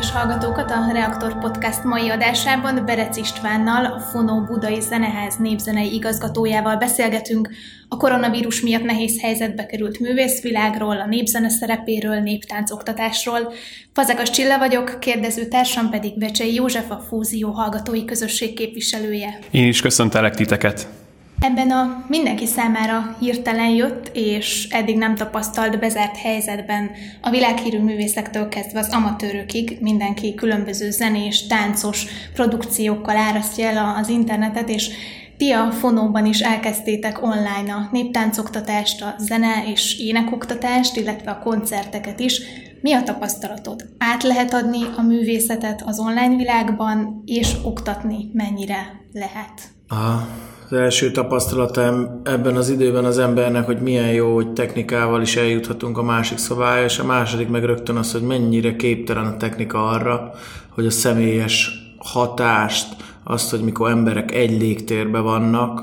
kedves 0.00 0.20
hallgatókat 0.20 0.70
a 0.70 0.92
Reaktor 0.92 1.38
Podcast 1.38 1.84
mai 1.84 2.08
adásában 2.08 2.84
Berec 2.84 3.16
Istvánnal, 3.16 3.84
a 3.84 3.98
Fonó 3.98 4.40
Budai 4.40 4.80
Zeneház 4.80 5.36
népzenei 5.36 5.94
igazgatójával 5.94 6.76
beszélgetünk 6.76 7.50
a 7.88 7.96
koronavírus 7.96 8.60
miatt 8.60 8.82
nehéz 8.82 9.20
helyzetbe 9.20 9.66
került 9.66 9.98
művészvilágról, 9.98 11.00
a 11.00 11.06
népzene 11.06 11.48
szerepéről, 11.48 12.20
néptáncoktatásról. 12.20 13.52
Fazekas 13.92 14.30
Csilla 14.30 14.58
vagyok, 14.58 14.96
kérdező 15.00 15.44
társam 15.44 15.90
pedig 15.90 16.18
Becsei 16.18 16.54
József, 16.54 16.90
a 16.90 17.04
Fúzió 17.08 17.50
hallgatói 17.50 18.04
közösség 18.04 18.54
képviselője. 18.54 19.38
Én 19.50 19.68
is 19.68 19.80
köszöntelek 19.80 20.34
titeket! 20.34 20.99
Ebben 21.40 21.70
a 21.70 22.04
mindenki 22.08 22.46
számára 22.46 23.16
hirtelen 23.20 23.68
jött 23.68 24.10
és 24.12 24.68
eddig 24.70 24.96
nem 24.96 25.14
tapasztalt 25.14 25.78
bezárt 25.78 26.16
helyzetben 26.16 26.90
a 27.22 27.30
világhírű 27.30 27.78
művészektől 27.78 28.48
kezdve 28.48 28.78
az 28.78 28.88
amatőrökig 28.92 29.78
mindenki 29.80 30.34
különböző 30.34 30.90
zenés, 30.90 31.46
táncos 31.46 32.06
produkciókkal 32.34 33.16
árasztja 33.16 33.68
el 33.68 33.94
az 34.00 34.08
internetet, 34.08 34.68
és 34.68 34.90
ti 35.36 35.50
a 35.50 35.70
Fonóban 35.70 36.26
is 36.26 36.40
elkezdtétek 36.40 37.22
online 37.22 37.74
a 37.74 37.88
néptáncoktatást, 37.92 39.02
a 39.02 39.14
zene 39.18 39.64
és 39.66 39.98
énekoktatást, 39.98 40.96
illetve 40.96 41.30
a 41.30 41.38
koncerteket 41.38 42.20
is. 42.20 42.40
Mi 42.80 42.92
a 42.92 43.02
tapasztalatod? 43.02 43.84
Át 43.98 44.22
lehet 44.22 44.54
adni 44.54 44.80
a 44.96 45.02
művészetet 45.02 45.82
az 45.86 45.98
online 45.98 46.36
világban, 46.36 47.22
és 47.26 47.52
oktatni 47.62 48.30
mennyire 48.32 49.00
lehet? 49.12 49.52
Ah 49.88 50.22
az 50.70 50.76
első 50.76 51.10
tapasztalatom 51.10 52.20
ebben 52.24 52.56
az 52.56 52.68
időben 52.68 53.04
az 53.04 53.18
embernek, 53.18 53.66
hogy 53.66 53.80
milyen 53.80 54.12
jó, 54.12 54.34
hogy 54.34 54.52
technikával 54.52 55.22
is 55.22 55.36
eljuthatunk 55.36 55.98
a 55.98 56.02
másik 56.02 56.38
szobája, 56.38 56.84
és 56.84 56.98
a 56.98 57.04
második 57.04 57.48
meg 57.48 57.64
rögtön 57.64 57.96
az, 57.96 58.12
hogy 58.12 58.22
mennyire 58.22 58.76
képtelen 58.76 59.26
a 59.26 59.36
technika 59.36 59.88
arra, 59.88 60.32
hogy 60.68 60.86
a 60.86 60.90
személyes 60.90 61.70
hatást, 61.98 62.96
azt, 63.24 63.50
hogy 63.50 63.60
mikor 63.60 63.90
emberek 63.90 64.34
egy 64.34 64.60
légtérben 64.60 65.22
vannak, 65.22 65.82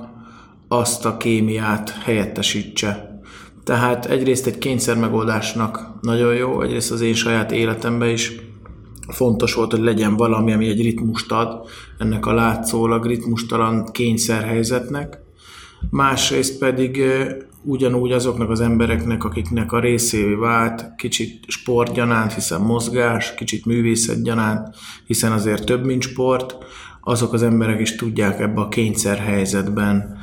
azt 0.68 1.06
a 1.06 1.18
kémiát 1.18 1.90
helyettesítse. 2.04 3.22
Tehát 3.64 4.06
egyrészt 4.06 4.48
egy 4.48 4.58
kényszermegoldásnak 4.58 5.90
nagyon 6.02 6.34
jó, 6.36 6.62
egyrészt 6.62 6.92
az 6.92 7.02
én 7.02 7.14
saját 7.14 7.52
életemben 7.52 8.10
is 8.10 8.36
fontos 9.08 9.54
volt, 9.54 9.72
hogy 9.72 9.82
legyen 9.82 10.16
valami, 10.16 10.54
ami 10.54 10.68
egy 10.68 10.82
ritmust 10.82 11.32
ad 11.32 11.66
ennek 11.98 12.26
a 12.26 12.34
látszólag 12.34 13.06
ritmustalan 13.06 13.86
kényszerhelyzetnek. 13.92 15.20
Másrészt 15.90 16.60
pedig 16.60 17.02
ugyanúgy 17.64 18.12
azoknak 18.12 18.50
az 18.50 18.62
embereknek, 18.62 19.24
akiknek 19.24 19.72
a 19.72 19.80
részévé 19.80 20.34
vált, 20.34 20.96
kicsit 20.96 21.44
sportgyanánt, 21.48 22.34
hiszen 22.34 22.62
mozgás, 22.62 23.34
kicsit 23.34 23.66
művészetgyanánt, 23.66 24.76
hiszen 25.06 25.32
azért 25.32 25.66
több, 25.66 25.86
mint 25.86 26.02
sport, 26.02 26.58
azok 27.02 27.34
az 27.34 27.44
emberek 27.44 27.80
is 27.80 27.96
tudják 27.96 28.40
ebbe 28.40 28.62
a 28.62 28.68
kényszerhelyzetben 28.68 30.18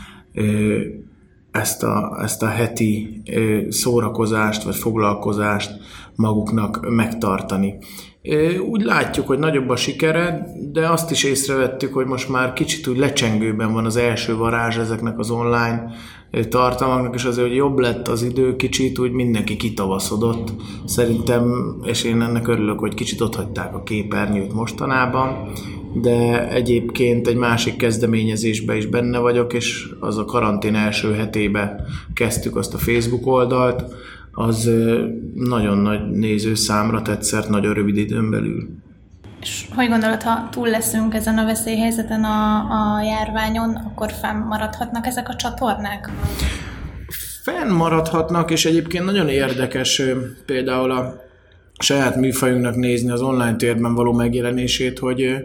ezt 1.50 1.82
a, 1.82 2.18
ezt 2.22 2.42
a 2.42 2.46
heti 2.46 3.22
szórakozást 3.68 4.62
vagy 4.62 4.76
foglalkozást 4.76 5.70
maguknak 6.14 6.90
megtartani. 6.90 7.74
Úgy 8.70 8.82
látjuk, 8.82 9.26
hogy 9.26 9.38
nagyobb 9.38 9.68
a 9.68 9.76
sikere, 9.76 10.46
de 10.72 10.88
azt 10.88 11.10
is 11.10 11.24
észrevettük, 11.24 11.94
hogy 11.94 12.06
most 12.06 12.28
már 12.28 12.52
kicsit 12.52 12.86
úgy 12.86 12.96
lecsengőben 12.96 13.72
van 13.72 13.84
az 13.84 13.96
első 13.96 14.36
varázs 14.36 14.76
ezeknek 14.76 15.18
az 15.18 15.30
online 15.30 15.90
tartalmaknak, 16.48 17.14
és 17.14 17.24
azért, 17.24 17.46
hogy 17.46 17.56
jobb 17.56 17.78
lett 17.78 18.08
az 18.08 18.22
idő, 18.22 18.56
kicsit 18.56 18.98
úgy 18.98 19.10
mindenki 19.10 19.56
kitavaszodott. 19.56 20.52
Szerintem, 20.86 21.74
és 21.82 22.04
én 22.04 22.22
ennek 22.22 22.48
örülök, 22.48 22.78
hogy 22.78 22.94
kicsit 22.94 23.20
ott 23.20 23.34
hagyták 23.34 23.74
a 23.74 23.82
képernyőt 23.82 24.52
mostanában, 24.52 25.52
de 25.94 26.48
egyébként 26.48 27.26
egy 27.26 27.36
másik 27.36 27.76
kezdeményezésben 27.76 28.76
is 28.76 28.86
benne 28.86 29.18
vagyok, 29.18 29.52
és 29.52 29.88
az 30.00 30.18
a 30.18 30.24
karantén 30.24 30.74
első 30.74 31.12
hetébe 31.12 31.84
kezdtük 32.14 32.56
azt 32.56 32.74
a 32.74 32.78
Facebook 32.78 33.26
oldalt, 33.26 33.84
az 34.34 34.70
nagyon 35.34 35.78
nagy 35.78 36.10
nézőszámra 36.10 37.02
tetszett 37.02 37.48
nagyon 37.48 37.74
rövid 37.74 37.96
időn 37.96 38.30
belül. 38.30 38.68
És 39.40 39.66
hogy 39.74 39.88
gondolod, 39.88 40.22
ha 40.22 40.48
túl 40.50 40.68
leszünk 40.68 41.14
ezen 41.14 41.38
a 41.38 41.44
veszélyhelyzeten 41.44 42.24
a, 42.24 42.56
a 42.56 43.02
járványon, 43.02 43.74
akkor 43.74 44.12
fennmaradhatnak 44.12 45.06
ezek 45.06 45.28
a 45.28 45.36
csatornák? 45.36 46.10
Fennmaradhatnak, 47.42 48.50
és 48.50 48.64
egyébként 48.64 49.04
nagyon 49.04 49.28
érdekes 49.28 50.02
például 50.46 50.90
a 50.90 51.14
saját 51.78 52.16
műfajunknak 52.16 52.76
nézni 52.76 53.10
az 53.10 53.20
online 53.22 53.56
térben 53.56 53.94
való 53.94 54.12
megjelenését, 54.12 54.98
hogy 54.98 55.44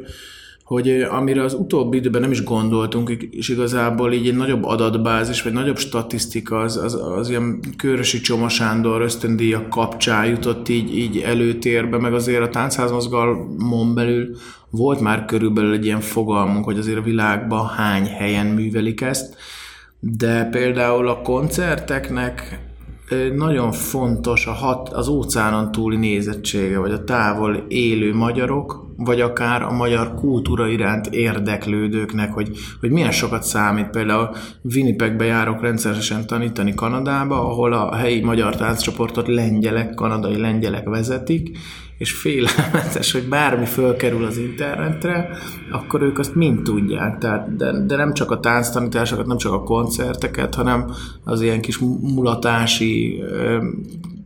hogy 0.69 1.01
amire 1.01 1.43
az 1.43 1.53
utóbbi 1.53 1.97
időben 1.97 2.21
nem 2.21 2.31
is 2.31 2.43
gondoltunk, 2.43 3.09
és 3.09 3.49
igazából 3.49 4.13
így 4.13 4.27
egy 4.27 4.35
nagyobb 4.35 4.63
adatbázis, 4.63 5.41
vagy 5.41 5.53
nagyobb 5.53 5.77
statisztika 5.77 6.59
az, 6.59 6.77
az, 6.77 7.01
az 7.17 7.29
ilyen 7.29 7.59
Körösi 7.77 8.19
Csoma 8.19 8.49
Sándor 8.49 9.01
ösztöndíjak 9.01 9.69
kapcsán 9.69 10.25
jutott 10.25 10.69
így, 10.69 10.97
így 10.97 11.17
előtérbe, 11.17 11.97
meg 11.97 12.13
azért 12.13 12.41
a 12.41 12.49
táncházmozgalmon 12.49 13.93
belül 13.93 14.35
volt 14.69 14.99
már 14.99 15.25
körülbelül 15.25 15.73
egy 15.73 15.85
ilyen 15.85 16.01
fogalmunk, 16.01 16.65
hogy 16.65 16.77
azért 16.77 16.97
a 16.97 17.01
világban 17.01 17.67
hány 17.67 18.05
helyen 18.05 18.45
művelik 18.45 19.01
ezt, 19.01 19.35
de 19.99 20.43
például 20.43 21.07
a 21.07 21.21
koncerteknek 21.21 22.59
nagyon 23.35 23.71
fontos 23.71 24.47
a 24.47 24.51
hat, 24.51 24.89
az 24.89 25.07
óceánon 25.07 25.71
túli 25.71 25.97
nézettsége, 25.97 26.77
vagy 26.79 26.91
a 26.91 27.03
távol 27.03 27.65
élő 27.67 28.13
magyarok, 28.13 28.88
vagy 28.99 29.21
akár 29.21 29.61
a 29.61 29.71
magyar 29.71 30.13
kultúra 30.15 30.67
iránt 30.67 31.07
érdeklődőknek, 31.07 32.33
hogy, 32.33 32.57
hogy 32.79 32.91
milyen 32.91 33.11
sokat 33.11 33.43
számít. 33.43 33.89
Például 33.89 34.29
Winnipegbe 34.73 35.25
járok 35.25 35.61
rendszeresen 35.61 36.27
tanítani 36.27 36.73
Kanadába, 36.73 37.49
ahol 37.49 37.73
a 37.73 37.95
helyi 37.95 38.21
magyar 38.21 38.55
tánccsoportot 38.55 39.27
lengyelek, 39.27 39.93
kanadai 39.93 40.37
lengyelek 40.37 40.89
vezetik, 40.89 41.57
és 41.97 42.11
félelmetes, 42.11 43.11
hogy 43.11 43.27
bármi 43.27 43.65
fölkerül 43.65 44.25
az 44.25 44.37
internetre, 44.37 45.29
akkor 45.71 46.01
ők 46.01 46.19
azt 46.19 46.35
mind 46.35 46.61
tudják. 46.61 47.17
Tehát, 47.17 47.55
de, 47.55 47.85
de 47.85 47.95
nem 47.95 48.13
csak 48.13 48.31
a 48.31 48.39
tánctanításokat, 48.39 49.25
nem 49.25 49.37
csak 49.37 49.53
a 49.53 49.63
koncerteket, 49.63 50.55
hanem 50.55 50.91
az 51.23 51.41
ilyen 51.41 51.61
kis 51.61 51.77
mulatási 52.01 53.23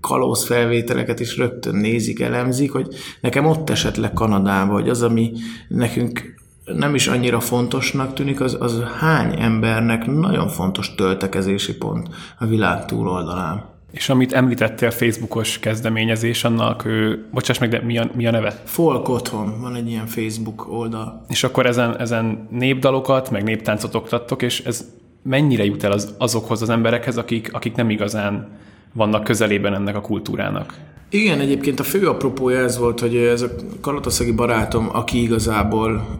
kalóz 0.07 0.45
felvételeket 0.45 1.19
is 1.19 1.37
rögtön 1.37 1.75
nézik, 1.75 2.19
elemzik, 2.19 2.71
hogy 2.71 2.87
nekem 3.21 3.45
ott 3.45 3.69
esetleg 3.69 4.13
Kanadában, 4.13 4.73
hogy 4.73 4.89
az, 4.89 5.01
ami 5.01 5.31
nekünk 5.67 6.35
nem 6.65 6.95
is 6.95 7.07
annyira 7.07 7.39
fontosnak 7.39 8.13
tűnik, 8.13 8.41
az, 8.41 8.57
az 8.59 8.83
hány 8.99 9.35
embernek 9.39 10.05
nagyon 10.05 10.47
fontos 10.47 10.95
töltekezési 10.95 11.77
pont 11.77 12.09
a 12.39 12.45
világ 12.45 12.85
túloldalán. 12.85 13.71
És 13.91 14.09
amit 14.09 14.33
említettél, 14.33 14.91
Facebookos 14.91 15.59
kezdeményezés, 15.59 16.43
annak, 16.43 16.85
ő, 16.85 17.25
bocsáss 17.31 17.57
meg, 17.57 17.69
de 17.69 17.81
mi 17.81 17.97
a, 17.97 18.09
mi 18.15 18.27
a 18.27 18.31
neve? 18.31 18.61
Folk 18.63 19.09
Otthon, 19.09 19.61
van 19.61 19.75
egy 19.75 19.89
ilyen 19.89 20.05
Facebook 20.05 20.71
oldal. 20.71 21.25
És 21.29 21.43
akkor 21.43 21.65
ezen, 21.65 21.99
ezen 21.99 22.47
népdalokat, 22.51 23.31
meg 23.31 23.43
néptáncot 23.43 23.95
oktattok, 23.95 24.41
és 24.41 24.59
ez 24.59 24.85
mennyire 25.23 25.65
jut 25.65 25.83
el 25.83 25.91
az, 25.91 26.13
azokhoz 26.17 26.61
az 26.61 26.69
emberekhez, 26.69 27.17
akik, 27.17 27.53
akik 27.53 27.75
nem 27.75 27.89
igazán 27.89 28.47
vannak 28.93 29.23
közelében 29.23 29.73
ennek 29.73 29.95
a 29.95 30.01
kultúrának? 30.01 30.73
Igen, 31.09 31.39
egyébként 31.39 31.79
a 31.79 31.83
fő 31.83 32.07
apropója 32.07 32.59
ez 32.59 32.77
volt, 32.77 32.99
hogy 32.99 33.15
ez 33.15 33.41
a 33.41 33.49
kalataszegi 33.81 34.31
barátom, 34.31 34.89
aki 34.91 35.21
igazából 35.21 36.19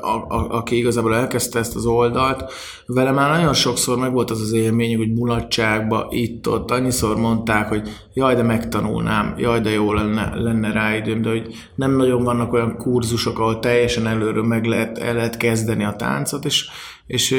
a, 0.00 0.14
a, 0.28 0.46
aki 0.48 0.76
igazából 0.76 1.14
elkezdte 1.14 1.58
ezt 1.58 1.76
az 1.76 1.86
oldalt, 1.86 2.52
vele 2.86 3.10
már 3.10 3.38
nagyon 3.38 3.54
sokszor 3.54 3.98
meg 3.98 4.12
volt 4.12 4.30
az 4.30 4.40
az 4.40 4.52
élmény, 4.52 4.96
hogy 4.96 5.12
mulatságba, 5.12 6.06
itt-ott, 6.10 6.70
annyiszor 6.70 7.16
mondták, 7.16 7.68
hogy 7.68 7.88
jaj, 8.14 8.34
de 8.34 8.42
megtanulnám, 8.42 9.34
jaj, 9.38 9.60
de 9.60 9.70
jó 9.70 9.92
lenne, 9.92 10.32
lenne 10.34 10.72
rá 10.72 10.96
időm, 10.96 11.22
de 11.22 11.28
hogy 11.28 11.54
nem 11.74 11.96
nagyon 11.96 12.22
vannak 12.22 12.52
olyan 12.52 12.76
kurzusok, 12.76 13.38
ahol 13.38 13.58
teljesen 13.58 14.06
előről 14.06 14.44
meg 14.44 14.64
lehet, 14.64 14.98
el 14.98 15.14
lehet 15.14 15.36
kezdeni 15.36 15.84
a 15.84 15.96
táncot, 15.96 16.44
és, 16.44 16.68
és 17.06 17.34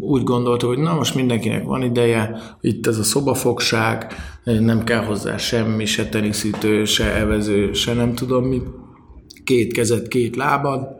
úgy 0.00 0.22
gondolta, 0.22 0.66
hogy 0.66 0.78
na 0.78 0.94
most 0.94 1.14
mindenkinek 1.14 1.64
van 1.64 1.82
ideje, 1.82 2.40
itt 2.60 2.86
ez 2.86 2.98
a 2.98 3.02
szobafogság, 3.02 4.14
nem 4.44 4.84
kell 4.84 5.04
hozzá 5.04 5.36
semmi, 5.36 5.84
se 5.84 6.08
teniszítő, 6.08 6.84
se 6.84 7.14
evező, 7.14 7.72
se 7.72 7.94
nem 7.94 8.14
tudom 8.14 8.44
mi, 8.44 8.62
két 9.44 9.72
kezet, 9.72 10.08
két 10.08 10.36
lábad, 10.36 10.99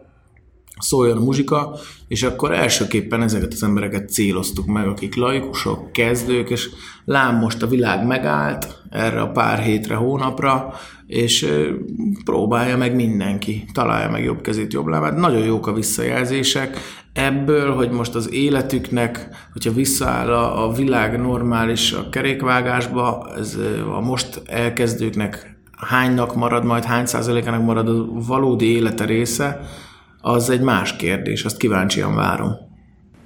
szóljon 0.81 1.17
a 1.17 1.25
muzsika, 1.25 1.77
és 2.09 2.23
akkor 2.23 2.53
elsőképpen 2.53 3.23
ezeket 3.23 3.53
az 3.53 3.62
embereket 3.62 4.11
céloztuk 4.11 4.67
meg, 4.67 4.88
akik 4.88 5.17
laikusok, 5.17 5.93
kezdők, 5.93 6.50
és 6.50 6.69
lám 7.05 7.37
most 7.37 7.62
a 7.62 7.67
világ 7.67 8.06
megállt 8.06 8.82
erre 8.91 9.21
a 9.21 9.31
pár 9.31 9.59
hétre, 9.59 9.94
hónapra, 9.94 10.73
és 11.06 11.53
próbálja 12.25 12.77
meg 12.77 12.94
mindenki, 12.94 13.65
találja 13.73 14.11
meg 14.11 14.25
jobb 14.25 14.41
kezét, 14.41 14.73
jobb 14.73 14.87
lábát. 14.87 15.17
Nagyon 15.17 15.44
jók 15.44 15.67
a 15.67 15.73
visszajelzések 15.73 16.79
ebből, 17.12 17.75
hogy 17.75 17.91
most 17.91 18.15
az 18.15 18.32
életüknek, 18.32 19.29
hogyha 19.53 19.73
visszaáll 19.73 20.32
a 20.32 20.73
világ 20.73 21.21
normális 21.21 21.93
a 21.93 22.09
kerékvágásba, 22.09 23.31
ez 23.37 23.59
a 23.97 24.00
most 24.00 24.43
elkezdőknek 24.47 25.59
hánynak 25.77 26.35
marad 26.35 26.65
majd, 26.65 26.85
hány 26.85 27.06
százalékának 27.06 27.65
marad 27.65 27.88
a 27.88 28.06
valódi 28.27 28.67
élete 28.67 29.05
része, 29.05 29.61
az 30.20 30.50
egy 30.50 30.61
más 30.61 30.96
kérdés, 30.96 31.44
azt 31.44 31.56
kíváncsian 31.56 32.14
várom. 32.14 32.69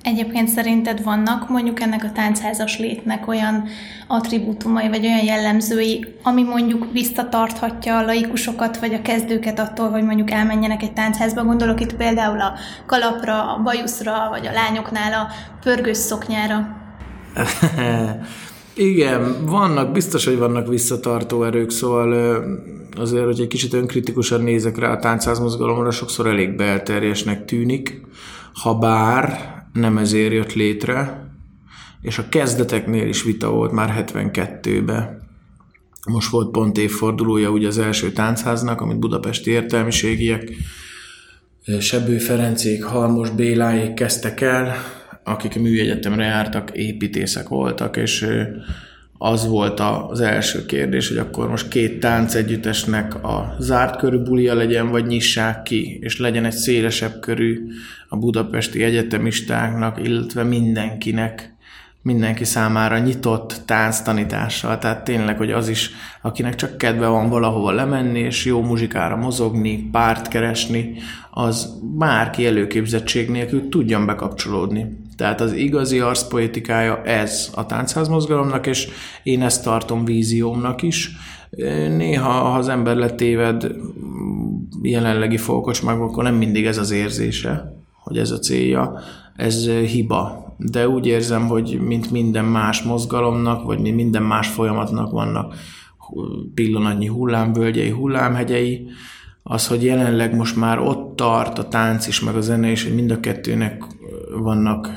Egyébként 0.03 0.49
szerinted 0.49 1.03
vannak 1.03 1.49
mondjuk 1.49 1.81
ennek 1.81 2.05
a 2.05 2.13
táncházas 2.13 2.79
létnek 2.79 3.29
olyan 3.29 3.65
attribútumai, 4.07 4.89
vagy 4.89 5.05
olyan 5.05 5.25
jellemzői, 5.25 6.05
ami 6.23 6.43
mondjuk 6.43 6.93
visszatarthatja 6.93 7.99
a 7.99 8.05
laikusokat, 8.05 8.79
vagy 8.79 8.95
a 8.95 9.03
kezdőket 9.03 9.59
attól, 9.59 9.91
hogy 9.91 10.05
mondjuk 10.05 10.31
elmenjenek 10.31 10.83
egy 10.83 10.93
táncházba? 10.93 11.45
Gondolok 11.45 11.81
itt 11.81 11.95
például 11.95 12.41
a 12.41 12.55
kalapra, 12.87 13.55
a 13.55 13.63
bajuszra, 13.63 14.29
vagy 14.31 14.47
a 14.47 14.53
lányoknál 14.53 15.13
a 15.13 15.29
pörgős 15.61 15.97
szoknyára. 15.97 16.77
Igen, 18.75 19.47
vannak, 19.47 19.93
biztos, 19.93 20.25
hogy 20.25 20.39
vannak 20.39 20.69
visszatartó 20.69 21.45
erők, 21.45 21.71
szóval 21.71 22.45
azért, 22.99 23.25
hogy 23.25 23.41
egy 23.41 23.47
kicsit 23.47 23.73
önkritikusan 23.73 24.41
nézek 24.41 24.79
rá 24.79 24.93
a 24.93 24.99
táncházmozgalomra, 24.99 25.91
sokszor 25.91 26.27
elég 26.27 26.57
belterjesnek 26.57 27.45
tűnik, 27.45 28.01
ha 28.53 28.79
bár 28.79 29.53
nem 29.73 29.99
ezért 29.99 30.33
jött 30.33 30.53
létre, 30.53 31.29
és 32.03 32.19
a 32.19 32.29
kezdeteknél 32.29 33.09
is 33.09 33.23
vita 33.23 33.51
volt 33.51 33.73
már 33.73 34.07
72-ben. 34.09 35.23
Most 36.07 36.31
volt 36.31 36.51
pont 36.51 36.79
évfordulója 36.79 37.51
ugye 37.51 37.67
az 37.67 37.79
első 37.79 38.13
táncháznak, 38.13 38.81
amit 38.81 38.99
budapesti 38.99 39.51
értelmiségiek, 39.51 40.53
Sebő 41.81 42.19
Ferencék, 42.19 42.83
Halmos 42.83 43.31
Béláék 43.31 43.95
kezdtek 43.95 44.41
el, 44.41 44.75
akik 45.23 45.57
a 45.57 45.61
műegyetemre 45.61 46.25
jártak, 46.25 46.71
építészek 46.75 47.49
voltak, 47.49 47.97
és 47.97 48.27
az 49.25 49.47
volt 49.47 49.81
az 50.11 50.21
első 50.21 50.67
kérdés, 50.67 51.09
hogy 51.09 51.17
akkor 51.17 51.49
most 51.49 51.69
két 51.69 52.01
tánc 52.01 52.35
együttesnek 52.35 53.25
a 53.25 53.57
zárt 53.59 53.97
körű 53.97 54.19
bulia 54.19 54.55
legyen, 54.55 54.91
vagy 54.91 55.07
nyissák 55.07 55.63
ki, 55.63 55.99
és 56.01 56.19
legyen 56.19 56.45
egy 56.45 56.53
szélesebb 56.53 57.21
körű 57.21 57.67
a 58.09 58.17
budapesti 58.17 58.83
egyetemistáknak, 58.83 60.07
illetve 60.07 60.43
mindenkinek, 60.43 61.55
mindenki 62.03 62.45
számára 62.45 62.99
nyitott 62.99 63.63
tánctanítással, 63.67 64.79
tehát 64.79 65.05
tényleg, 65.05 65.37
hogy 65.37 65.51
az 65.51 65.69
is, 65.69 65.91
akinek 66.23 66.55
csak 66.55 66.79
kedve 66.79 67.07
van 67.07 67.29
valahova 67.29 67.71
lemenni, 67.71 68.19
és 68.19 68.45
jó 68.45 68.63
muzsikára 68.63 69.17
mozogni, 69.17 69.89
párt 69.93 70.29
keresni, 70.29 70.95
az 71.31 71.81
bárki 71.99 72.47
előképzettség 72.47 73.31
nélkül 73.31 73.69
tudjon 73.69 74.07
bekapcsolódni. 74.07 75.04
Tehát 75.17 75.41
az 75.41 75.53
igazi 75.53 76.01
arszpoetikája 76.01 77.03
ez 77.03 77.51
a 77.55 77.67
táncházmozgalomnak, 77.67 78.67
és 78.67 78.89
én 79.23 79.43
ezt 79.43 79.65
tartom 79.65 80.05
víziómnak 80.05 80.83
is. 80.83 81.11
Néha, 81.97 82.31
ha 82.31 82.59
az 82.59 82.69
ember 82.69 82.97
letéved 82.97 83.71
jelenlegi 84.83 85.37
folkocsmákban, 85.37 86.25
nem 86.25 86.35
mindig 86.35 86.67
ez 86.67 86.79
az 86.79 86.91
érzése, 86.91 87.75
hogy 88.03 88.19
ez 88.19 88.31
a 88.31 88.39
célja, 88.39 88.99
ez 89.37 89.69
hiba. 89.69 90.55
De 90.57 90.89
úgy 90.89 91.07
érzem, 91.07 91.47
hogy 91.47 91.81
mint 91.87 92.11
minden 92.11 92.45
más 92.45 92.83
mozgalomnak, 92.83 93.65
vagy 93.65 93.95
minden 93.95 94.23
más 94.23 94.49
folyamatnak 94.49 95.11
vannak 95.11 95.55
pillanatnyi 96.55 97.07
hullámvölgyei, 97.07 97.91
hullámhegyei, 97.91 98.87
az, 99.43 99.67
hogy 99.67 99.85
jelenleg 99.85 100.37
most 100.37 100.57
már 100.57 100.79
ott 100.79 101.17
tart 101.17 101.59
a 101.59 101.69
tánc 101.69 102.07
is, 102.07 102.21
meg 102.21 102.37
a 102.37 102.41
zene 102.41 102.71
is, 102.71 102.85
hogy 102.85 102.95
mind 102.95 103.11
a 103.11 103.21
kettőnek 103.21 103.85
vannak 104.43 104.89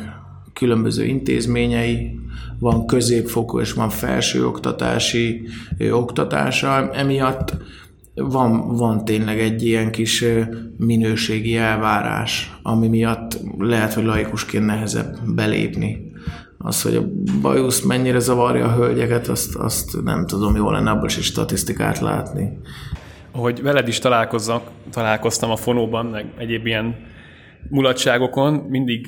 különböző 0.54 1.06
intézményei, 1.06 2.20
van 2.60 2.86
középfokú 2.86 3.60
és 3.60 3.74
van 3.74 3.90
felsőoktatási 3.90 5.48
oktatása, 5.92 6.92
emiatt 6.92 7.58
van, 8.16 8.76
van 8.76 9.06
tényleg 9.06 9.40
egy 9.40 9.66
ilyen 9.66 9.92
kis 9.92 10.26
minőségi 10.78 11.56
elvárás, 11.56 12.58
ami 12.64 12.88
miatt 12.88 13.40
lehet, 13.58 13.94
hogy 13.94 14.04
laikusként 14.04 14.66
nehezebb 14.66 15.18
belépni. 15.36 16.12
Az, 16.58 16.82
hogy 16.82 16.96
a 16.96 17.06
bajusz 17.42 17.82
mennyire 17.82 18.20
zavarja 18.20 18.66
a 18.66 18.76
hölgyeket, 18.76 19.28
azt, 19.28 19.56
azt 19.56 20.04
nem 20.04 20.26
tudom, 20.26 20.56
jól 20.56 20.72
lenne 20.72 20.90
abból 20.90 21.08
is 21.08 21.26
statisztikát 21.26 22.00
látni. 22.00 22.58
Hogy 23.32 23.62
veled 23.62 23.88
is 23.88 24.00
találkozzak, 24.00 24.70
találkoztam 24.90 25.52
a 25.52 25.56
fonóban, 25.56 26.06
meg 26.06 26.26
egyéb 26.38 26.66
ilyen 26.66 26.96
mulatságokon, 27.70 28.54
mindig 28.54 29.08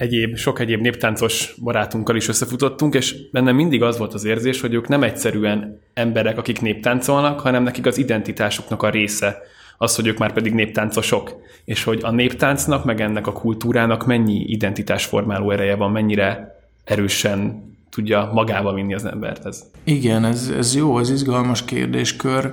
egyéb, 0.00 0.36
sok 0.36 0.60
egyéb 0.60 0.80
néptáncos 0.80 1.54
barátunkkal 1.62 2.16
is 2.16 2.28
összefutottunk, 2.28 2.94
és 2.94 3.30
bennem 3.32 3.54
mindig 3.54 3.82
az 3.82 3.98
volt 3.98 4.14
az 4.14 4.24
érzés, 4.24 4.60
hogy 4.60 4.74
ők 4.74 4.88
nem 4.88 5.02
egyszerűen 5.02 5.80
emberek, 5.94 6.38
akik 6.38 6.60
néptáncolnak, 6.60 7.40
hanem 7.40 7.62
nekik 7.62 7.86
az 7.86 7.98
identitásuknak 7.98 8.82
a 8.82 8.90
része 8.90 9.38
az, 9.78 9.96
hogy 9.96 10.06
ők 10.06 10.18
már 10.18 10.32
pedig 10.32 10.52
néptáncosok, 10.52 11.32
és 11.64 11.84
hogy 11.84 12.00
a 12.02 12.10
néptáncnak, 12.10 12.84
meg 12.84 13.00
ennek 13.00 13.26
a 13.26 13.32
kultúrának 13.32 14.06
mennyi 14.06 14.44
identitásformáló 14.46 15.50
ereje 15.50 15.74
van, 15.74 15.90
mennyire 15.90 16.60
erősen 16.84 17.68
tudja 17.90 18.30
magába 18.32 18.74
vinni 18.74 18.94
az 18.94 19.04
embert 19.04 19.46
ez. 19.46 19.64
Igen, 19.84 20.24
ez, 20.24 20.52
ez 20.56 20.74
jó, 20.74 20.98
ez 20.98 21.10
izgalmas 21.10 21.64
kérdéskör. 21.64 22.52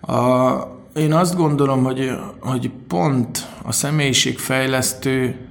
A, 0.00 0.52
én 0.96 1.12
azt 1.12 1.36
gondolom, 1.36 1.84
hogy, 1.84 2.10
hogy 2.40 2.70
pont 2.88 3.46
a 3.62 3.72
személyiségfejlesztő 3.72 5.47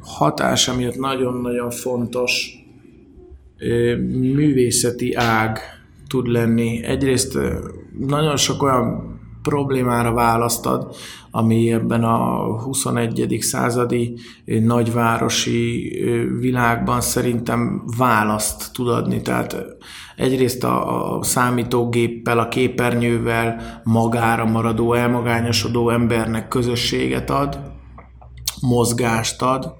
hatása 0.00 0.74
miatt 0.74 0.96
nagyon-nagyon 0.96 1.70
fontos 1.70 2.54
művészeti 4.10 5.14
ág 5.14 5.58
tud 6.06 6.26
lenni. 6.26 6.84
Egyrészt 6.84 7.38
nagyon 7.98 8.36
sok 8.36 8.62
olyan 8.62 9.18
problémára 9.42 10.12
választad, 10.12 10.96
ami 11.30 11.72
ebben 11.72 12.04
a 12.04 12.18
21. 12.62 13.36
századi 13.40 14.18
nagyvárosi 14.44 15.92
világban 16.40 17.00
szerintem 17.00 17.82
választ 17.96 18.72
tud 18.72 18.88
adni. 18.88 19.22
Tehát 19.22 19.56
egyrészt 20.16 20.64
a, 20.64 21.18
számítógéppel, 21.22 22.38
a 22.38 22.48
képernyővel 22.48 23.80
magára 23.84 24.44
maradó, 24.44 24.92
elmagányosodó 24.92 25.90
embernek 25.90 26.48
közösséget 26.48 27.30
ad, 27.30 27.60
mozgást 28.60 29.42
ad, 29.42 29.79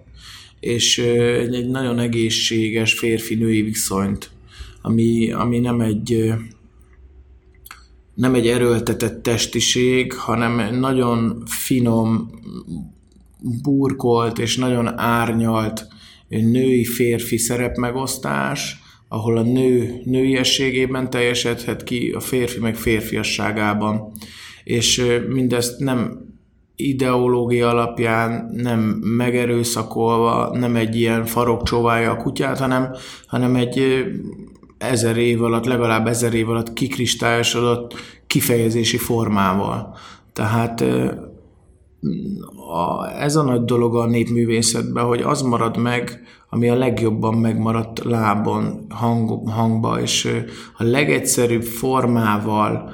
és 0.60 0.98
egy 0.98 1.68
nagyon 1.68 1.98
egészséges 1.98 2.92
férfi-női 2.92 3.62
viszonyt, 3.62 4.30
ami, 4.82 5.32
ami 5.32 5.58
nem 5.58 5.80
egy 5.80 6.32
nem 8.14 8.34
egy 8.34 8.46
erőltetett 8.46 9.22
testiség, 9.22 10.12
hanem 10.12 10.78
nagyon 10.78 11.42
finom, 11.46 12.30
burkolt 13.62 14.38
és 14.38 14.56
nagyon 14.56 14.98
árnyalt 14.98 15.86
női-férfi 16.28 17.36
szerepmegosztás, 17.36 18.78
ahol 19.08 19.36
a 19.36 19.42
nő 19.42 20.00
nőiességében 20.04 21.10
teljesedhet 21.10 21.84
ki, 21.84 22.10
a 22.10 22.20
férfi 22.20 22.58
meg 22.58 22.76
férfiasságában. 22.76 24.12
És 24.64 25.04
mindezt 25.28 25.78
nem 25.78 26.29
ideológia 26.88 27.68
alapján 27.68 28.50
nem 28.52 28.80
megerőszakolva, 29.02 30.56
nem 30.58 30.76
egy 30.76 30.96
ilyen 30.96 31.24
farok 31.24 31.62
csóválja 31.62 32.10
a 32.10 32.16
kutyát, 32.16 32.58
hanem, 32.58 32.90
hanem 33.26 33.56
egy 33.56 34.04
ezer 34.78 35.16
év 35.16 35.42
alatt, 35.42 35.64
legalább 35.64 36.06
ezer 36.06 36.34
év 36.34 36.48
alatt 36.48 36.72
kikristályosodott 36.72 37.94
kifejezési 38.26 38.96
formával. 38.96 39.94
Tehát 40.32 40.84
ez 43.18 43.36
a 43.36 43.42
nagy 43.42 43.64
dolog 43.64 43.96
a 43.96 44.06
népművészetben, 44.06 45.04
hogy 45.04 45.20
az 45.20 45.42
marad 45.42 45.76
meg, 45.76 46.22
ami 46.48 46.68
a 46.68 46.74
legjobban 46.74 47.34
megmaradt 47.34 48.04
lábon, 48.04 48.86
hang, 48.88 49.48
hangba, 49.48 50.00
és 50.00 50.28
a 50.76 50.84
legegyszerűbb 50.84 51.62
formával, 51.62 52.92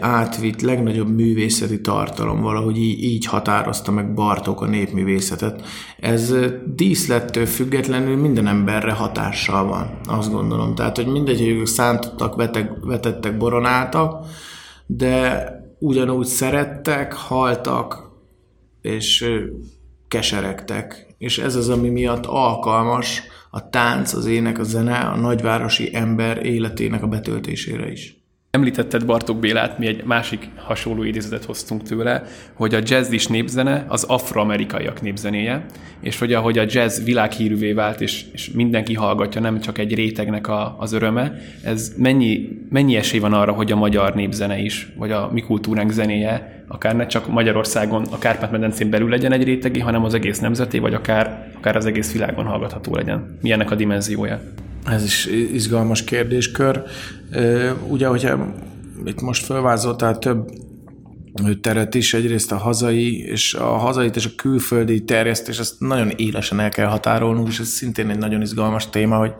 átvitt 0.00 0.60
legnagyobb 0.60 1.14
művészeti 1.14 1.80
tartalom, 1.80 2.40
valahogy 2.40 2.76
így, 2.78 3.02
így 3.02 3.26
határozta 3.26 3.92
meg 3.92 4.14
Bartók 4.14 4.60
a 4.60 4.66
népművészetet. 4.66 5.64
Ez 6.00 6.34
díszlettől 6.74 7.46
függetlenül 7.46 8.16
minden 8.16 8.46
emberre 8.46 8.92
hatással 8.92 9.66
van, 9.66 9.98
azt 10.04 10.30
gondolom. 10.30 10.74
Tehát, 10.74 10.96
hogy 10.96 11.06
mindegy, 11.06 11.38
hogy 11.38 11.48
ők 11.48 11.66
szántottak, 11.66 12.34
vetek, 12.36 12.70
vetettek, 12.80 13.36
boronáltak, 13.36 14.26
de 14.86 15.48
ugyanúgy 15.78 16.26
szerettek, 16.26 17.12
haltak, 17.12 18.10
és 18.82 19.26
keseregtek. 20.08 21.14
És 21.18 21.38
ez 21.38 21.54
az, 21.54 21.68
ami 21.68 21.88
miatt 21.88 22.26
alkalmas 22.26 23.22
a 23.50 23.68
tánc, 23.68 24.12
az 24.12 24.26
ének, 24.26 24.58
a 24.58 24.62
zene 24.62 24.98
a 24.98 25.16
nagyvárosi 25.16 25.94
ember 25.94 26.46
életének 26.46 27.02
a 27.02 27.06
betöltésére 27.06 27.90
is. 27.90 28.15
Említetted 28.56 29.04
Bartók 29.04 29.38
Bélát, 29.38 29.78
mi 29.78 29.86
egy 29.86 30.04
másik 30.04 30.48
hasonló 30.56 31.02
idézetet 31.02 31.44
hoztunk 31.44 31.82
tőle, 31.82 32.22
hogy 32.52 32.74
a 32.74 32.78
jazz 32.82 33.12
is 33.12 33.26
népzene, 33.26 33.84
az 33.88 34.04
afroamerikaiak 34.04 35.02
népzenéje, 35.02 35.64
és 36.00 36.18
hogy 36.18 36.32
ahogy 36.32 36.58
a 36.58 36.64
jazz 36.68 37.04
világhírűvé 37.04 37.72
vált, 37.72 38.00
és, 38.00 38.24
és 38.32 38.50
mindenki 38.50 38.94
hallgatja, 38.94 39.40
nem 39.40 39.60
csak 39.60 39.78
egy 39.78 39.94
rétegnek 39.94 40.48
a, 40.48 40.76
az 40.78 40.92
öröme, 40.92 41.32
ez 41.62 41.92
mennyi, 41.96 42.48
mennyi 42.70 42.96
esély 42.96 43.20
van 43.20 43.32
arra, 43.32 43.52
hogy 43.52 43.72
a 43.72 43.76
magyar 43.76 44.14
népzene 44.14 44.58
is, 44.58 44.88
vagy 44.96 45.10
a 45.10 45.30
mi 45.32 45.40
kultúránk 45.40 45.90
zenéje, 45.90 46.64
akár 46.68 46.96
ne 46.96 47.06
csak 47.06 47.28
Magyarországon, 47.28 48.04
a 48.10 48.18
Kárpát-medencén 48.18 48.90
belül 48.90 49.08
legyen 49.08 49.32
egy 49.32 49.44
rétegi, 49.44 49.80
hanem 49.80 50.04
az 50.04 50.14
egész 50.14 50.38
nemzeti, 50.38 50.78
vagy 50.78 50.94
akár, 50.94 51.52
akár 51.56 51.76
az 51.76 51.86
egész 51.86 52.12
világon 52.12 52.44
hallgatható 52.44 52.94
legyen. 52.94 53.38
Milyennek 53.42 53.70
a 53.70 53.74
dimenziója? 53.74 54.40
Ez 54.86 55.04
is 55.04 55.26
izgalmas 55.52 56.04
kérdéskör. 56.04 56.82
Ugye, 57.88 58.06
hogyha 58.06 58.54
itt 59.04 59.20
most 59.20 59.44
felvázoltál 59.44 60.18
több 60.18 60.50
teret 61.60 61.94
is, 61.94 62.14
egyrészt 62.14 62.52
a 62.52 62.56
hazai, 62.56 63.18
és 63.18 63.54
a 63.54 63.64
hazait 63.64 64.16
és 64.16 64.26
a 64.26 64.30
külföldi 64.36 65.04
terjesztés, 65.04 65.58
ezt 65.58 65.80
nagyon 65.80 66.10
élesen 66.16 66.60
el 66.60 66.68
kell 66.68 66.86
határolnunk, 66.86 67.48
és 67.48 67.58
ez 67.58 67.68
szintén 67.68 68.10
egy 68.10 68.18
nagyon 68.18 68.42
izgalmas 68.42 68.90
téma, 68.90 69.16
hogy 69.16 69.32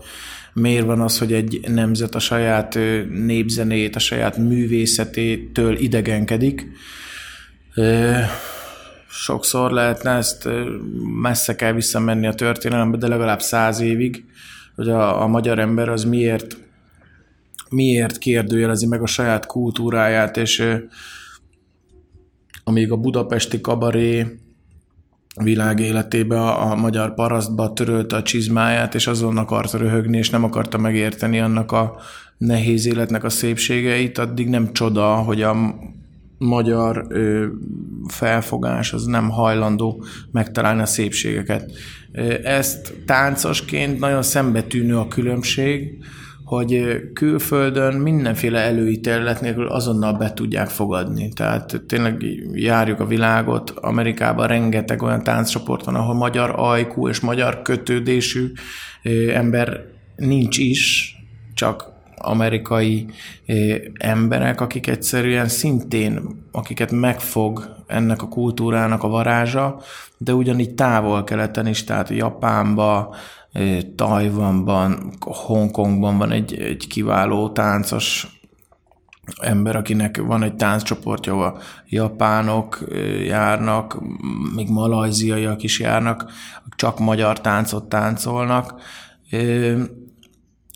miért 0.53 0.87
van 0.87 1.01
az, 1.01 1.19
hogy 1.19 1.33
egy 1.33 1.61
nemzet 1.69 2.15
a 2.15 2.19
saját 2.19 2.79
népzenét, 3.11 3.97
a 3.97 3.99
saját 3.99 4.37
művészetétől 4.37 5.77
idegenkedik. 5.77 6.67
Sokszor 9.09 9.71
lehetne 9.71 10.11
ezt 10.11 10.49
messze 11.23 11.57
kell 11.57 11.73
visszamenni 11.73 12.27
a 12.27 12.35
történelembe, 12.35 12.97
de 12.97 13.09
legalább 13.09 13.41
száz 13.41 13.81
évig, 13.81 14.25
hogy 14.77 14.89
a, 14.89 15.23
a 15.23 15.27
magyar 15.27 15.59
ember 15.59 15.89
az 15.89 16.05
miért, 16.05 16.57
miért 17.71 18.19
kérdőjelezi 18.19 18.87
meg 18.87 19.03
a 19.03 19.07
saját 19.07 19.47
kultúráját, 19.47 20.37
és 20.37 20.79
amíg 22.65 22.93
a 22.93 22.97
budapesti 22.97 23.61
kabaré 23.61 24.27
világ 25.43 25.81
életébe 25.81 26.41
a, 26.41 26.71
a 26.71 26.75
magyar 26.75 27.15
parasztba 27.15 27.73
törölte 27.73 28.17
a 28.17 28.23
csizmáját, 28.23 28.95
és 28.95 29.07
azon 29.07 29.37
akarta 29.37 29.79
röhögni, 29.79 30.19
és 30.19 30.31
nem 30.31 30.45
akarta 30.45 30.79
megérteni 30.79 31.41
annak 31.41 31.73
a 31.73 31.97
nehéz 32.39 32.87
életnek 32.87 33.25
a 33.25 33.29
szépségeit, 33.29 34.19
addig 34.19 34.49
nem 34.49 34.73
csoda, 34.73 35.15
hogy 35.15 35.43
a 35.43 35.75
magyar 36.39 37.07
ö, 37.09 37.47
felfogás 38.09 38.93
az 38.93 39.05
nem 39.05 39.31
hajlandó 39.31 40.05
megtalálni 40.31 40.83
a 40.83 40.87
szépségeket. 40.87 41.73
Ezt 42.43 42.95
táncosként 43.07 43.99
nagyon 43.99 44.23
szembetűnő 44.23 44.97
a 44.97 45.09
különbség, 45.09 46.05
hogy 46.45 47.01
külföldön 47.13 47.95
mindenféle 47.95 48.59
előítélet 48.59 49.41
nélkül 49.41 49.67
azonnal 49.67 50.13
be 50.13 50.33
tudják 50.33 50.69
fogadni. 50.69 51.29
Tehát 51.29 51.83
tényleg 51.87 52.25
járjuk 52.53 53.01
a 53.01 53.07
világot, 53.07 53.71
Amerikában 53.71 54.47
rengeteg 54.47 55.03
olyan 55.03 55.23
tánccsoport 55.23 55.85
van, 55.85 55.95
ahol 55.95 56.15
magyar 56.15 56.53
ajkú 56.57 57.09
és 57.09 57.21
magyar 57.21 57.63
kötődésű 57.63 58.53
ember 59.33 59.81
nincs 60.17 60.59
is, 60.59 61.15
csak 61.55 61.96
amerikai 62.27 63.07
emberek, 63.95 64.61
akik 64.61 64.87
egyszerűen 64.87 65.49
szintén, 65.49 66.21
akiket 66.53 66.91
megfog 66.91 67.77
ennek 67.87 68.23
a 68.23 68.29
kultúrának 68.29 69.03
a 69.03 69.09
varázsa, 69.09 69.81
de 70.19 70.35
ugyanígy 70.35 70.75
távol-keleten 70.75 71.67
is, 71.67 71.85
tehát 71.85 72.09
Japánba, 72.09 73.15
Tajvanban, 73.97 75.13
Hongkongban 75.21 76.19
van 76.19 76.31
egy, 76.31 76.55
egy 76.55 76.87
kiváló 76.87 77.51
táncos 77.51 78.37
ember, 79.41 79.77
akinek 79.77 80.17
van 80.17 80.43
egy 80.43 80.55
tánccsoportja, 80.55 81.33
ahol 81.33 81.59
japánok 81.89 82.85
járnak, 83.25 83.99
még 84.55 84.69
malajziaiak 84.69 85.63
is 85.63 85.81
járnak, 85.81 86.31
csak 86.77 86.99
magyar 86.99 87.41
táncot 87.41 87.89
táncolnak. 87.89 88.81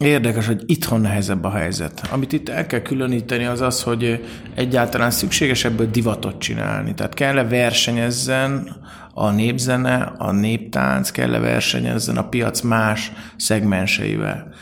Érdekes, 0.05 0.47
hogy 0.47 0.63
itthon 0.67 1.01
nehezebb 1.01 1.45
a 1.45 1.51
helyzet. 1.51 2.03
Amit 2.11 2.33
itt 2.33 2.49
el 2.49 2.67
kell 2.67 2.81
különíteni 2.81 3.45
az 3.45 3.61
az, 3.61 3.83
hogy 3.83 4.25
egyáltalán 4.55 5.11
szükséges 5.11 5.65
ebből 5.65 5.91
divatot 5.91 6.39
csinálni. 6.39 6.95
Tehát 6.95 7.15
kell-e 7.15 7.45
versenyezzen 7.45 8.77
a 9.15 9.31
népzene, 9.31 10.13
a 10.19 10.33
néptánc, 10.33 11.11
kell-e 11.11 11.39
versenyezzen 11.39 12.17
a 12.17 12.29
piac 12.29 12.61
más 12.61 13.13
szegmenseivel. 13.37 14.55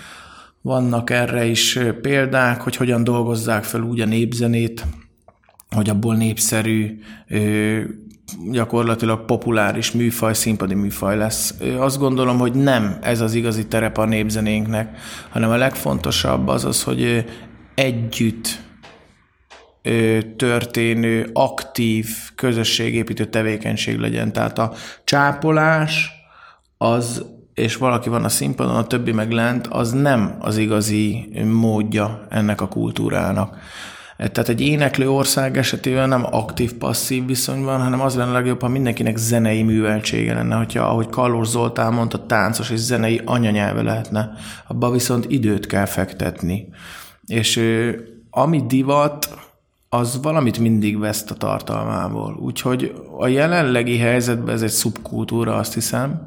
Vannak 0.61 1.11
erre 1.11 1.45
is 1.45 1.79
példák, 2.03 2.61
hogy 2.61 2.77
hogyan 2.77 3.05
dolgozzák 3.05 3.65
fel 3.65 3.83
úgy 3.83 4.01
a 4.01 4.07
népzenét, 4.07 4.85
hogy 5.71 5.89
abból 5.89 6.17
népszerű 6.17 7.01
gyakorlatilag 8.51 9.25
populáris 9.25 9.93
műfaj, 9.93 10.35
színpadi 10.35 10.75
műfaj 10.75 11.17
lesz. 11.17 11.55
Azt 11.79 11.99
gondolom, 11.99 12.39
hogy 12.39 12.55
nem 12.55 12.99
ez 13.03 13.21
az 13.21 13.35
igazi 13.35 13.67
terep 13.67 13.99
a 13.99 14.05
népzenénknek, 14.05 14.99
hanem 15.31 15.51
a 15.51 15.57
legfontosabb 15.57 16.49
az 16.49 16.65
az, 16.65 16.83
hogy 16.83 17.25
együtt 17.75 18.61
történő, 20.37 21.31
aktív 21.33 22.09
közösségépítő 22.35 23.25
tevékenység 23.25 23.99
legyen. 23.99 24.33
Tehát 24.33 24.59
a 24.59 24.73
csápolás 25.05 26.11
az, 26.79 27.25
és 27.55 27.77
valaki 27.77 28.09
van 28.09 28.25
a 28.25 28.29
színpadon, 28.29 28.77
a 28.77 28.87
többi 28.87 29.13
meg 29.13 29.31
lent, 29.31 29.67
az 29.67 29.93
nem 29.93 30.37
az 30.41 30.57
igazi 30.57 31.29
módja 31.45 32.27
ennek 32.29 32.61
a 32.61 32.69
kultúrának. 32.69 33.57
Tehát 34.19 34.49
egy 34.49 34.61
éneklő 34.61 35.11
ország 35.11 35.57
esetében 35.57 36.09
nem 36.09 36.27
aktív-passzív 36.31 37.27
viszony 37.27 37.63
van, 37.63 37.81
hanem 37.81 38.01
az 38.01 38.15
lenne 38.15 38.33
legjobb, 38.33 38.61
ha 38.61 38.69
mindenkinek 38.69 39.17
zenei 39.17 39.63
műveltsége 39.63 40.35
lenne, 40.35 40.57
hogyha, 40.57 40.83
ahogy 40.83 41.09
Kallós 41.09 41.47
Zoltán 41.47 41.93
mondta, 41.93 42.27
táncos 42.27 42.71
és 42.71 42.79
zenei 42.79 43.21
anyanyelve 43.25 43.83
lehetne. 43.83 44.31
Abba 44.69 44.91
viszont 44.91 45.25
időt 45.29 45.67
kell 45.67 45.85
fektetni. 45.85 46.69
És 47.27 47.61
ami 48.31 48.63
divat, 48.67 49.39
az 49.89 50.23
valamit 50.23 50.59
mindig 50.59 50.99
veszt 50.99 51.31
a 51.31 51.35
tartalmából. 51.35 52.39
Úgyhogy 52.41 52.95
a 53.19 53.27
jelenlegi 53.27 53.99
helyzetben 53.99 54.55
ez 54.55 54.63
egy 54.63 54.71
szubkultúra, 54.71 55.55
azt 55.55 55.75
hiszem, 55.75 56.21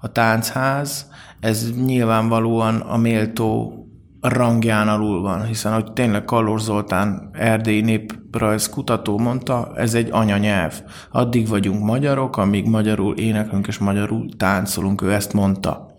a 0.00 0.12
táncház, 0.12 1.10
ez 1.40 1.72
nyilvánvalóan 1.84 2.76
a 2.76 2.96
méltó 2.96 3.80
rangján 4.20 4.88
alul 4.88 5.20
van, 5.20 5.44
hiszen 5.44 5.72
ahogy 5.72 5.92
tényleg 5.92 6.24
Kallor 6.24 6.60
Zoltán 6.60 7.30
erdélyi 7.32 7.80
néprajz 7.80 8.68
kutató 8.68 9.18
mondta, 9.18 9.72
ez 9.74 9.94
egy 9.94 10.08
anyanyelv. 10.10 10.82
Addig 11.10 11.48
vagyunk 11.48 11.84
magyarok, 11.84 12.36
amíg 12.36 12.66
magyarul 12.66 13.16
éneklünk 13.16 13.66
és 13.66 13.78
magyarul 13.78 14.28
táncolunk, 14.36 15.02
ő 15.02 15.12
ezt 15.12 15.32
mondta. 15.32 15.94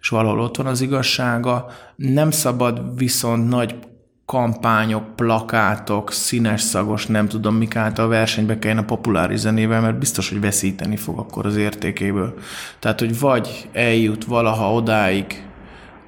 És 0.00 0.08
valahol 0.08 0.40
ott 0.40 0.56
van 0.56 0.66
az 0.66 0.80
igazsága, 0.80 1.66
nem 1.96 2.30
szabad 2.30 2.96
viszont 2.96 3.48
nagy 3.48 3.76
kampányok, 4.24 5.16
plakátok, 5.16 6.12
színes 6.12 6.60
szagos, 6.60 7.06
nem 7.06 7.28
tudom 7.28 7.54
mik 7.54 7.76
által 7.76 8.08
versenybe 8.08 8.58
kelljen 8.58 8.82
a 8.82 8.84
populáris 8.84 9.38
zenével, 9.38 9.80
mert 9.80 9.98
biztos, 9.98 10.28
hogy 10.28 10.40
veszíteni 10.40 10.96
fog 10.96 11.18
akkor 11.18 11.46
az 11.46 11.56
értékéből. 11.56 12.34
Tehát, 12.78 12.98
hogy 12.98 13.18
vagy 13.18 13.68
eljut 13.72 14.24
valaha 14.24 14.72
odáig, 14.72 15.47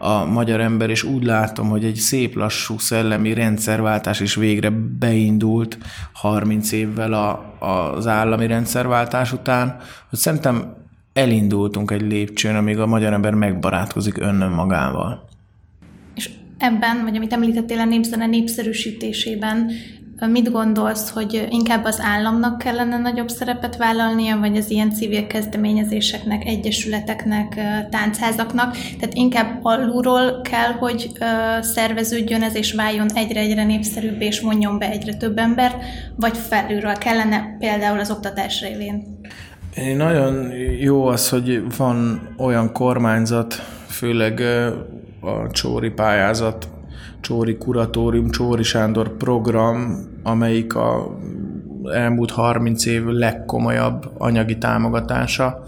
a 0.03 0.25
magyar 0.25 0.61
ember, 0.61 0.91
és 0.91 1.03
úgy 1.03 1.25
látom, 1.25 1.69
hogy 1.69 1.85
egy 1.85 1.95
szép 1.95 2.35
lassú 2.35 2.79
szellemi 2.79 3.35
rendszerváltás 3.35 4.21
is 4.21 4.35
végre 4.35 4.71
beindult 4.99 5.79
30 6.13 6.73
évvel 6.73 7.13
a, 7.13 7.55
az 7.59 8.07
állami 8.07 8.47
rendszerváltás 8.47 9.33
után, 9.33 9.77
hogy 10.11 10.19
szerintem 10.19 10.75
elindultunk 11.13 11.91
egy 11.91 12.01
lépcsőn, 12.01 12.57
amíg 12.57 12.79
a 12.79 12.87
magyar 12.87 13.13
ember 13.13 13.35
megbarátkozik 13.35 14.19
önnön 14.19 14.51
magával. 14.51 15.29
És 16.15 16.31
ebben, 16.59 17.03
vagy 17.03 17.17
amit 17.17 17.33
említettél 17.33 17.79
a 17.79 17.85
népzene 17.85 18.27
népszerűsítésében, 18.27 19.71
Mit 20.29 20.51
gondolsz, 20.53 21.11
hogy 21.11 21.47
inkább 21.51 21.85
az 21.85 22.01
államnak 22.03 22.59
kellene 22.59 22.99
nagyobb 22.99 23.29
szerepet 23.29 23.77
vállalnia, 23.77 24.39
vagy 24.39 24.57
az 24.57 24.71
ilyen 24.71 24.91
civil 24.91 25.27
kezdeményezéseknek, 25.27 26.45
egyesületeknek, 26.45 27.61
táncházaknak? 27.91 28.77
Tehát 28.99 29.15
inkább 29.15 29.59
alulról 29.63 30.41
kell, 30.41 30.73
hogy 30.73 31.13
szerveződjön 31.61 32.43
ez, 32.43 32.55
és 32.55 32.73
váljon 32.73 33.13
egyre-egyre 33.15 33.65
népszerűbb, 33.65 34.21
és 34.21 34.41
mondjon 34.41 34.79
be 34.79 34.91
egyre 34.91 35.15
több 35.15 35.39
embert, 35.39 35.77
vagy 36.17 36.37
felülről 36.37 36.95
kellene 36.95 37.57
például 37.59 37.99
az 37.99 38.11
oktatás 38.11 38.61
révén? 38.61 39.19
Nagyon 39.97 40.53
jó 40.81 41.07
az, 41.07 41.29
hogy 41.29 41.77
van 41.77 42.29
olyan 42.39 42.73
kormányzat, 42.73 43.55
főleg 43.87 44.41
a 45.21 45.51
csóri 45.51 45.91
pályázat 45.91 46.69
Csóri 47.21 47.57
Kuratórium, 47.57 48.31
Csóri 48.31 48.63
Sándor 48.63 49.17
program, 49.17 50.09
amelyik 50.23 50.75
a 50.75 51.19
elmúlt 51.93 52.31
30 52.31 52.87
év 52.87 53.05
legkomolyabb 53.05 54.11
anyagi 54.19 54.59
támogatása, 54.59 55.65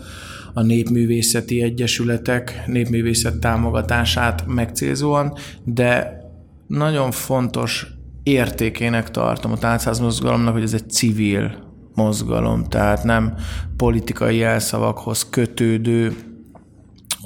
a 0.55 0.63
népművészeti 0.63 1.63
egyesületek 1.63 2.63
népművészet 2.67 3.39
támogatását 3.39 4.47
megcélzóan, 4.47 5.33
de 5.65 6.21
nagyon 6.67 7.11
fontos 7.11 7.87
értékének 8.23 9.11
tartom 9.11 9.53
a 9.53 9.59
táncház 9.59 9.99
mozgalomnak, 9.99 10.53
hogy 10.53 10.63
ez 10.63 10.75
egy 10.75 10.91
civil 10.91 11.71
mozgalom, 11.95 12.65
tehát 12.65 13.05
nem 13.05 13.35
politikai 13.77 14.37
jelszavakhoz 14.37 15.29
kötődő 15.31 16.13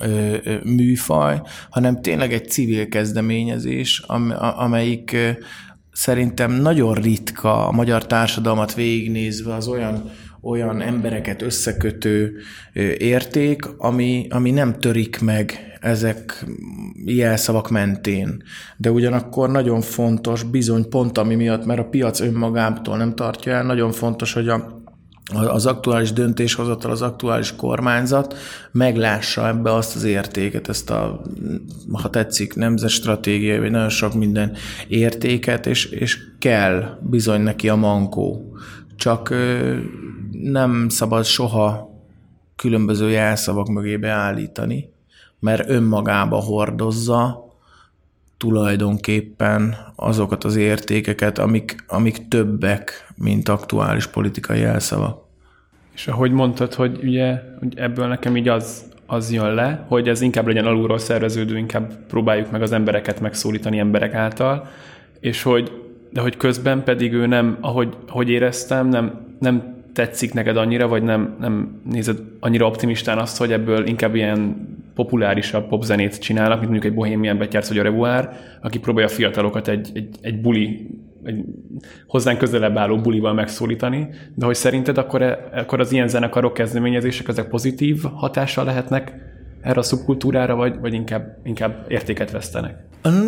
ö, 0.03 0.37
műfaj, 0.65 1.43
hanem 1.71 2.03
tényleg 2.03 2.33
egy 2.33 2.49
civil 2.49 2.89
kezdeményezés, 2.89 4.03
am, 4.07 4.33
amelyik 4.57 5.17
szerintem 5.97 6.53
nagyon 6.53 6.95
ritka 6.95 7.69
a 7.69 7.73
magyar 7.73 8.07
társadalmat 8.07 8.75
végignézve 8.75 9.55
az 9.55 9.69
olyan 9.69 10.11
olyan 10.43 10.81
embereket 10.81 11.43
összekötő 11.43 12.37
érték, 12.99 13.65
ami, 13.79 14.27
ami 14.31 14.51
nem 14.51 14.79
törik 14.79 15.21
meg 15.21 15.77
ezek 15.81 16.47
jelszavak 17.05 17.71
mentén. 17.71 18.43
De 18.77 18.91
ugyanakkor 18.91 19.51
nagyon 19.51 19.81
fontos, 19.81 20.43
bizony 20.43 20.89
pont 20.89 21.19
ami 21.19 21.35
miatt, 21.35 21.65
mert 21.65 21.81
a 21.81 21.89
piac 21.89 22.21
önmagától 22.21 22.97
nem 22.97 23.15
tartja 23.15 23.53
el, 23.53 23.65
nagyon 23.65 23.93
fontos, 23.93 24.33
hogy 24.33 24.49
a, 24.49 24.76
az 25.35 25.67
aktuális 25.67 26.13
döntéshozatal, 26.13 26.91
az 26.91 27.03
aktuális 27.03 27.57
kormányzat 27.57 28.37
meglássa 28.73 29.49
ebbe 29.49 29.75
azt 29.75 29.97
az 29.97 30.05
értéket, 30.05 30.69
ezt 30.69 30.91
a, 30.91 31.23
ha 31.93 32.11
tetszik, 32.11 32.55
nemzetstratégiai, 32.55 33.59
vagy 33.59 33.71
nagyon 33.71 33.89
sok 33.89 34.15
minden 34.15 34.57
értéket, 34.89 35.67
és, 35.67 35.85
és 35.85 36.19
kell 36.39 36.99
bizony 37.01 37.41
neki 37.41 37.69
a 37.69 37.77
mankó. 37.77 38.57
Csak 38.97 39.35
nem 40.31 40.89
szabad 40.89 41.25
soha 41.25 41.95
különböző 42.57 43.11
jelszavak 43.11 43.69
mögé 43.69 43.97
beállítani, 43.97 44.93
mert 45.41 45.69
önmagába 45.69 46.37
hordozza 46.37 47.46
tulajdonképpen 48.39 49.77
azokat 49.97 50.45
az 50.45 50.57
értékeket, 50.57 51.39
amik, 51.39 51.77
amik 51.87 52.29
többek, 52.29 53.13
mint 53.17 53.49
aktuális 53.49 54.07
politikai 54.07 54.61
jelszavak. 54.61 55.25
És 55.95 56.07
ahogy 56.07 56.31
mondtad, 56.31 56.75
hogy 56.75 56.99
ugye 57.03 57.43
hogy 57.59 57.79
ebből 57.79 58.07
nekem 58.07 58.37
így 58.37 58.49
az, 58.49 58.85
az 59.07 59.33
jön 59.33 59.55
le, 59.55 59.85
hogy 59.89 60.09
ez 60.09 60.21
inkább 60.21 60.47
legyen 60.47 60.67
alulról 60.67 60.99
szerveződő, 60.99 61.59
inkább 61.59 62.07
próbáljuk 62.07 62.51
meg 62.51 62.63
az 62.63 62.73
embereket 62.73 63.21
megszólítani 63.21 63.79
emberek 63.79 64.15
által, 64.15 64.69
és 65.21 65.43
hogy, 65.43 65.73
de 66.11 66.21
hogy 66.21 66.37
közben 66.37 66.85
pedig 66.85 67.13
ő 67.13 67.27
nem, 67.27 67.59
ahogy, 67.61 67.97
ahogy 68.09 68.29
éreztem, 68.29 68.89
nem, 68.89 69.35
nem 69.39 69.75
tetszik 69.93 70.35
neked 70.35 70.57
annyira, 70.57 70.89
vagy 70.89 71.03
nem, 71.03 71.37
nem 71.41 71.81
nézed 71.91 72.19
annyira 72.41 72.67
optimistán 72.67 73.19
azt, 73.19 73.39
hogy 73.39 73.53
ebből 73.53 73.87
inkább 73.87 74.15
ilyen 74.15 74.69
populárisabb 74.97 75.69
popzenét 75.69 76.19
csinálnak, 76.19 76.59
mint 76.59 76.71
mondjuk 76.71 76.93
egy 76.93 76.99
Bohemian 76.99 77.39
Betyárc 77.39 77.69
vagy 77.69 77.79
a 77.79 77.83
Revuár, 77.83 78.37
aki 78.63 78.79
próbálja 78.79 79.09
a 79.09 79.13
fiatalokat 79.13 79.69
egy, 79.69 79.91
egy, 79.95 80.09
egy 80.21 80.41
buli, 80.41 80.91
egy 81.25 81.45
hozzánk 82.07 82.39
közelebb 82.39 82.77
álló 82.77 82.97
bulival 82.97 83.35
megszólítani, 83.35 84.09
de 84.35 84.45
hogy 84.47 84.55
szerinted 84.55 84.99
akkor, 84.99 85.23
e, 85.23 85.49
akkor 85.53 85.81
az 85.81 85.93
ilyen 85.93 86.09
zenekarok 86.09 86.55
kezdeményezések 86.55 87.29
ezek 87.29 87.49
pozitív 87.49 88.03
hatással 88.15 88.65
lehetnek 88.65 89.15
erre 89.61 89.79
a 89.79 89.83
szubkultúrára, 89.83 90.55
vagy, 90.55 90.79
vagy 90.81 90.95
inkább, 90.95 91.39
inkább 91.45 91.85
értéket 91.89 92.31
vesztenek? 92.31 92.86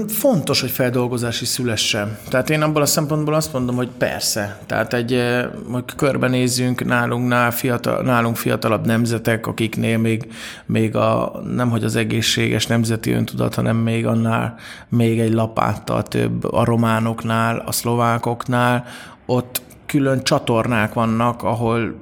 Fontos, 0.08 0.61
hogy 0.61 0.70
feldolgozási 0.70 1.44
szülessen. 1.44 2.18
Tehát 2.28 2.50
én 2.50 2.62
abból 2.62 2.82
a 2.82 2.87
szempontból 2.87 3.35
azt 3.35 3.52
mondom, 3.52 3.76
hogy 3.76 3.88
persze. 3.99 4.58
Tehát 4.66 4.94
egy, 4.94 5.12
eh, 5.12 5.47
hogy 5.70 5.85
körbenézzünk 5.97 6.85
nálunknál 6.85 7.50
fiatal, 7.50 8.02
nálunk 8.02 8.37
fiatalabb 8.37 8.87
nemzetek, 8.87 9.47
akiknél 9.47 9.99
még, 9.99 10.32
még 10.66 10.97
a, 10.97 11.40
nem 11.54 11.70
hogy 11.70 11.85
az 11.85 11.97
egészséges 11.97 12.66
nemzeti 12.66 13.11
öntudat, 13.11 13.54
hanem 13.54 13.76
még 13.76 14.06
annál 14.06 14.54
még 14.88 15.20
egy 15.20 15.32
lapáttal 15.32 16.02
több 16.02 16.44
a 16.44 16.64
románoknál, 16.64 17.62
a 17.66 17.73
szlovákoknál, 17.73 18.85
ott 19.26 19.62
külön 19.87 20.23
csatornák 20.23 20.92
vannak, 20.92 21.42
ahol 21.42 21.94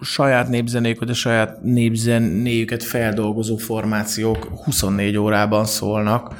saját 0.00 0.48
népzenéket, 0.48 1.08
a 1.08 1.14
saját 1.14 1.62
népzenéjüket 1.62 2.82
feldolgozó 2.82 3.56
formációk 3.56 4.48
24 4.64 5.16
órában 5.16 5.64
szólnak 5.64 6.34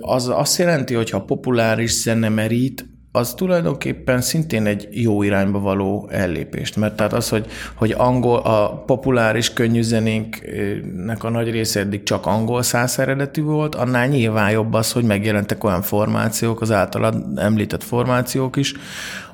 az 0.00 0.28
azt 0.28 0.58
jelenti, 0.58 0.94
hogy 0.94 1.10
ha 1.10 1.20
populáris 1.20 1.92
zene 1.92 2.28
merít, 2.28 2.86
az 3.12 3.34
tulajdonképpen 3.34 4.20
szintén 4.20 4.66
egy 4.66 4.88
jó 4.90 5.22
irányba 5.22 5.58
való 5.58 6.08
ellépést. 6.12 6.76
Mert 6.76 6.96
tehát 6.96 7.12
az, 7.12 7.28
hogy, 7.28 7.46
hogy 7.74 7.94
angol, 7.96 8.38
a 8.38 8.82
populáris 8.86 9.52
könnyű 9.52 9.82
zenénknek 9.82 11.24
a 11.24 11.30
nagy 11.30 11.50
része 11.50 11.80
eddig 11.80 12.02
csak 12.02 12.26
angol 12.26 12.62
száz 12.62 12.98
eredetű 12.98 13.42
volt, 13.42 13.74
annál 13.74 14.06
nyilván 14.06 14.50
jobb 14.50 14.74
az, 14.74 14.92
hogy 14.92 15.04
megjelentek 15.04 15.64
olyan 15.64 15.82
formációk, 15.82 16.60
az 16.60 16.70
általad 16.70 17.24
említett 17.36 17.82
formációk 17.82 18.56
is, 18.56 18.74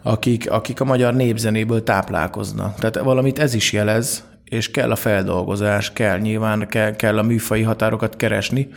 akik, 0.03 0.51
akik 0.51 0.81
a 0.81 0.85
magyar 0.85 1.15
népzenéből 1.15 1.83
táplálkoznak. 1.83 2.75
Tehát 2.75 2.99
valamit 2.99 3.39
ez 3.39 3.55
is 3.55 3.73
jelez, 3.73 4.25
és 4.55 4.71
kell 4.71 4.91
a 4.91 4.97
feldolgozás, 4.97 5.93
kell 5.93 6.19
nyilván, 6.19 6.67
kell, 6.69 6.97
kell 6.97 7.19
a 7.19 7.23
műfai 7.23 7.63
határokat 7.63 8.17
keresni. 8.17 8.69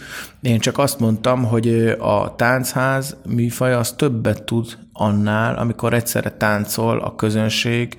Én 0.42 0.60
csak 0.60 0.78
azt 0.78 1.00
mondtam, 1.00 1.44
hogy 1.44 1.96
a 2.00 2.36
táncház 2.36 3.16
műfaj 3.26 3.74
az 3.74 3.92
többet 3.92 4.44
tud 4.44 4.78
annál, 4.94 5.56
amikor 5.56 5.94
egyszerre 5.94 6.32
táncol 6.32 7.00
a 7.00 7.16
közönség, 7.16 7.98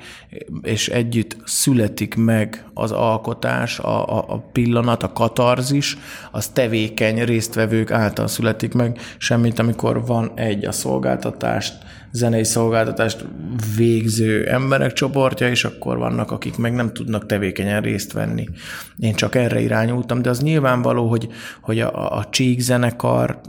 és 0.62 0.88
együtt 0.88 1.36
születik 1.44 2.14
meg 2.14 2.64
az 2.74 2.92
alkotás, 2.92 3.78
a, 3.78 4.18
a, 4.18 4.24
a 4.28 4.38
pillanat, 4.52 5.02
a 5.02 5.12
katarzis, 5.12 5.96
az 6.30 6.48
tevékeny 6.48 7.24
résztvevők 7.24 7.90
által 7.90 8.26
születik 8.26 8.74
meg, 8.74 8.98
semmit 9.18 9.58
amikor 9.58 10.06
van 10.06 10.32
egy 10.34 10.64
a 10.64 10.72
szolgáltatást, 10.72 11.74
zenei 12.12 12.44
szolgáltatást 12.44 13.24
végző 13.76 14.46
emberek 14.46 14.92
csoportja, 14.92 15.48
és 15.48 15.64
akkor 15.64 15.98
vannak, 15.98 16.30
akik 16.30 16.56
meg 16.56 16.74
nem 16.74 16.92
tudnak 16.92 17.26
tevékenyen 17.26 17.82
részt 17.82 18.12
venni. 18.12 18.48
Én 18.98 19.14
csak 19.14 19.34
erre 19.34 19.60
irányultam, 19.60 20.22
de 20.22 20.30
az 20.30 20.40
nyilvánvaló, 20.40 21.08
hogy, 21.08 21.28
hogy 21.60 21.80
a, 21.80 22.16
a 22.16 22.28
Csík 22.30 22.60
zenekar 22.60 23.40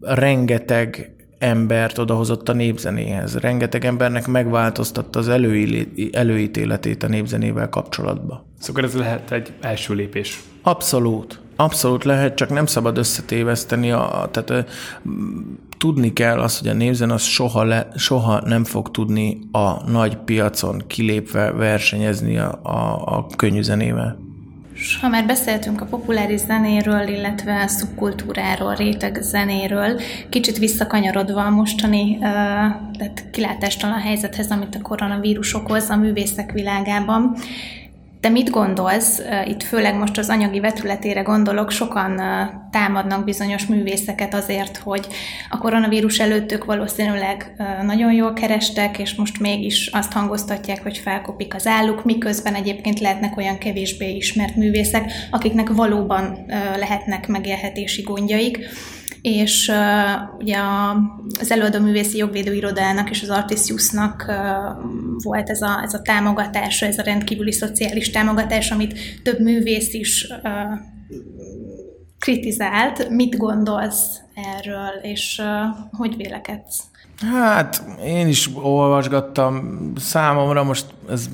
rengeteg 0.00 1.14
embert 1.38 1.98
odahozott 1.98 2.48
a 2.48 2.52
népzenéhez. 2.52 3.36
Rengeteg 3.36 3.84
embernek 3.84 4.26
megváltoztatta 4.26 5.18
az 5.18 5.28
előítéletét 6.12 7.02
a 7.02 7.08
népzenével 7.08 7.68
kapcsolatban. 7.68 8.46
Szóval 8.58 8.84
ez 8.84 8.94
lehet 8.94 9.30
egy 9.30 9.52
első 9.60 9.94
lépés. 9.94 10.40
Abszolút. 10.62 11.40
Abszolút 11.56 12.04
lehet, 12.04 12.34
csak 12.34 12.50
nem 12.50 12.66
szabad 12.66 12.98
összetéveszteni. 12.98 13.90
A, 13.90 14.28
tehát 14.30 14.70
tudni 15.78 16.12
kell 16.12 16.40
azt, 16.40 16.58
hogy 16.58 16.68
a 16.68 16.72
névzen 16.72 17.10
az 17.10 17.22
soha, 17.22 17.64
le, 17.64 17.88
soha 17.96 18.40
nem 18.44 18.64
fog 18.64 18.90
tudni 18.90 19.38
a 19.52 19.90
nagy 19.90 20.16
piacon 20.16 20.82
kilépve 20.86 21.50
versenyezni 21.50 22.38
a, 22.38 22.60
a, 22.62 23.06
a 23.16 23.26
könnyű 23.36 23.62
zenével. 23.62 24.18
És 24.74 24.98
ha 25.00 25.08
már 25.08 25.26
beszéltünk 25.26 25.80
a 25.80 25.84
populáris 25.84 26.40
zenéről, 26.40 27.08
illetve 27.08 27.62
a 27.62 27.68
szubkultúráról, 27.68 28.74
réteg 28.74 29.18
zenéről, 29.22 30.00
kicsit 30.28 30.58
visszakanyarodva 30.58 31.44
a 31.44 31.50
mostani 31.50 32.14
uh, 32.14 32.20
tehát 32.98 33.30
kilátástalan 33.30 34.00
helyzethez, 34.00 34.50
amit 34.50 34.74
a 34.74 34.82
koronavírus 34.82 35.54
okoz 35.54 35.88
a 35.88 35.96
művészek 35.96 36.52
világában, 36.52 37.36
te 38.24 38.30
mit 38.30 38.50
gondolsz, 38.50 39.20
itt 39.46 39.62
főleg 39.62 39.94
most 39.94 40.18
az 40.18 40.28
anyagi 40.28 40.60
vetületére 40.60 41.20
gondolok, 41.20 41.70
sokan 41.70 42.20
támadnak 42.70 43.24
bizonyos 43.24 43.66
művészeket 43.66 44.34
azért, 44.34 44.76
hogy 44.76 45.06
a 45.50 45.58
koronavírus 45.58 46.18
előtt 46.18 46.52
ők 46.52 46.64
valószínűleg 46.64 47.54
nagyon 47.82 48.12
jól 48.12 48.32
kerestek, 48.32 48.98
és 48.98 49.14
most 49.14 49.40
mégis 49.40 49.86
azt 49.86 50.12
hangoztatják, 50.12 50.82
hogy 50.82 50.98
felkopik 50.98 51.54
az 51.54 51.66
álluk, 51.66 52.04
miközben 52.04 52.54
egyébként 52.54 53.00
lehetnek 53.00 53.36
olyan 53.36 53.58
kevésbé 53.58 54.16
ismert 54.16 54.56
művészek, 54.56 55.12
akiknek 55.30 55.68
valóban 55.68 56.44
lehetnek 56.76 57.28
megélhetési 57.28 58.02
gondjaik 58.02 58.68
és 59.24 59.68
uh, 59.72 60.38
ugye 60.38 60.56
a, 60.56 60.96
az 61.40 61.50
előadó 61.50 61.78
művészi 61.78 62.16
jogvédő 62.16 62.54
irodának 62.54 63.10
és 63.10 63.22
az 63.22 63.30
Artisiusnak 63.30 64.24
uh, 64.28 64.36
volt 65.22 65.50
ez 65.50 65.62
a, 65.62 65.80
ez 65.82 65.94
a 65.94 66.02
támogatás, 66.02 66.82
ez 66.82 66.98
a 66.98 67.02
rendkívüli 67.02 67.52
szociális 67.52 68.10
támogatás, 68.10 68.70
amit 68.70 68.98
több 69.22 69.40
művész 69.40 69.94
is 69.94 70.28
uh, 70.42 70.78
kritizált. 72.18 73.08
Mit 73.08 73.36
gondolsz 73.36 74.20
erről, 74.56 74.92
és 75.02 75.40
uh, 75.42 75.98
hogy 75.98 76.16
vélekedsz? 76.16 76.82
Hát 77.32 77.84
én 78.04 78.28
is 78.28 78.50
olvasgattam. 78.54 79.78
Számomra 79.96 80.64
most 80.64 80.86
ez 81.10 81.28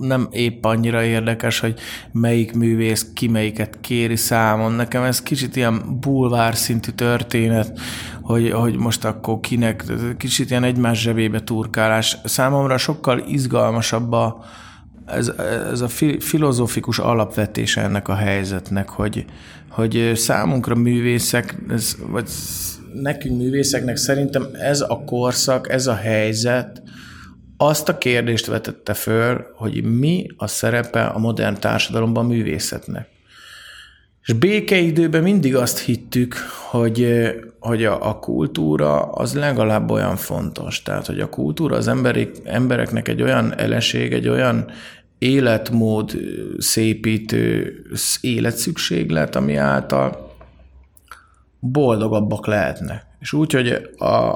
nem 0.00 0.28
épp 0.30 0.64
annyira 0.64 1.02
érdekes, 1.02 1.60
hogy 1.60 1.74
melyik 2.12 2.52
művész 2.52 3.06
ki 3.14 3.28
melyiket 3.28 3.78
kéri 3.80 4.16
számon. 4.16 4.72
Nekem 4.72 5.02
ez 5.02 5.22
kicsit 5.22 5.56
ilyen 5.56 6.00
bulvár 6.00 6.56
szintű 6.56 6.90
történet, 6.90 7.80
hogy, 8.22 8.50
hogy 8.50 8.76
most 8.76 9.04
akkor 9.04 9.40
kinek, 9.40 9.84
kicsit 10.16 10.50
ilyen 10.50 10.64
egymás 10.64 11.00
zsebébe 11.00 11.40
turkálás. 11.40 12.18
Számomra 12.24 12.76
sokkal 12.76 13.24
izgalmasabb 13.28 14.12
a, 14.12 14.44
ez, 15.06 15.32
ez 15.72 15.80
a 15.80 15.88
filozófikus 16.18 16.98
alapvetése 16.98 17.82
ennek 17.82 18.08
a 18.08 18.14
helyzetnek, 18.14 18.88
hogy, 18.88 19.24
hogy 19.70 20.12
számunkra 20.14 20.74
művészek, 20.74 21.56
ez, 21.68 21.96
vagy 22.06 22.28
nekünk 22.94 23.38
művészeknek 23.38 23.96
szerintem 23.96 24.46
ez 24.60 24.80
a 24.80 25.02
korszak, 25.06 25.70
ez 25.70 25.86
a 25.86 25.94
helyzet 25.94 26.82
azt 27.62 27.88
a 27.88 27.98
kérdést 27.98 28.46
vetette 28.46 28.94
föl, 28.94 29.46
hogy 29.54 29.84
mi 29.84 30.26
a 30.36 30.46
szerepe 30.46 31.04
a 31.04 31.18
modern 31.18 31.60
társadalomban 31.60 32.24
a 32.24 32.28
művészetnek. 32.28 33.08
És 34.22 34.32
békeidőben 34.32 35.22
mindig 35.22 35.56
azt 35.56 35.78
hittük, 35.78 36.34
hogy, 36.70 37.28
hogy 37.58 37.84
a, 37.84 38.08
a 38.08 38.18
kultúra 38.18 39.02
az 39.02 39.34
legalább 39.34 39.90
olyan 39.90 40.16
fontos. 40.16 40.82
Tehát, 40.82 41.06
hogy 41.06 41.20
a 41.20 41.28
kultúra 41.28 41.76
az 41.76 41.88
emberek, 41.88 42.30
embereknek 42.44 43.08
egy 43.08 43.22
olyan 43.22 43.58
eleség, 43.58 44.12
egy 44.12 44.28
olyan 44.28 44.70
életmód 45.18 46.12
szépítő 46.58 47.74
életszükséglet, 48.20 49.36
ami 49.36 49.56
által 49.56 50.36
boldogabbak 51.58 52.46
lehetnek. 52.46 53.06
És 53.18 53.32
úgy, 53.32 53.52
hogy 53.52 53.68
a, 53.98 54.34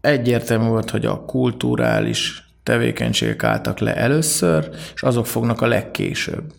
egyértelmű 0.00 0.68
volt, 0.68 0.90
hogy 0.90 1.06
a 1.06 1.24
kulturális 1.24 2.45
tevékenységek 2.66 3.44
álltak 3.44 3.78
le 3.78 3.96
először, 3.96 4.70
és 4.94 5.02
azok 5.02 5.26
fognak 5.26 5.60
a 5.60 5.66
legkésőbb. 5.66 6.52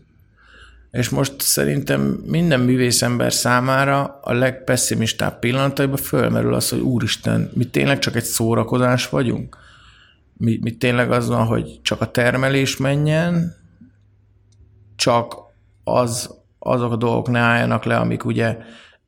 És 0.92 1.10
most 1.10 1.34
szerintem 1.38 2.02
minden 2.26 2.60
művészember 2.60 3.34
számára 3.34 4.20
a 4.22 4.34
legpesszimistább 4.34 5.40
pillanataiban 5.40 5.98
fölmerül 5.98 6.54
az, 6.54 6.70
hogy 6.70 6.80
úristen, 6.80 7.52
mi 7.54 7.66
tényleg 7.66 8.00
csak 8.00 8.16
egy 8.16 8.24
szórakozás 8.24 9.10
vagyunk? 9.10 9.58
Mi, 10.34 10.60
mi 10.62 10.72
tényleg 10.72 11.12
az 11.12 11.28
van, 11.28 11.46
hogy 11.46 11.80
csak 11.82 12.02
a 12.02 12.12
termelés 12.12 12.78
menjen, 12.78 13.56
csak 14.96 15.36
az, 15.84 16.30
azok 16.60 16.92
a 16.92 16.96
dolgok 16.96 17.30
ne 17.30 17.40
álljanak 17.40 17.84
le, 17.84 17.96
amik 17.96 18.26
ugye 18.26 18.58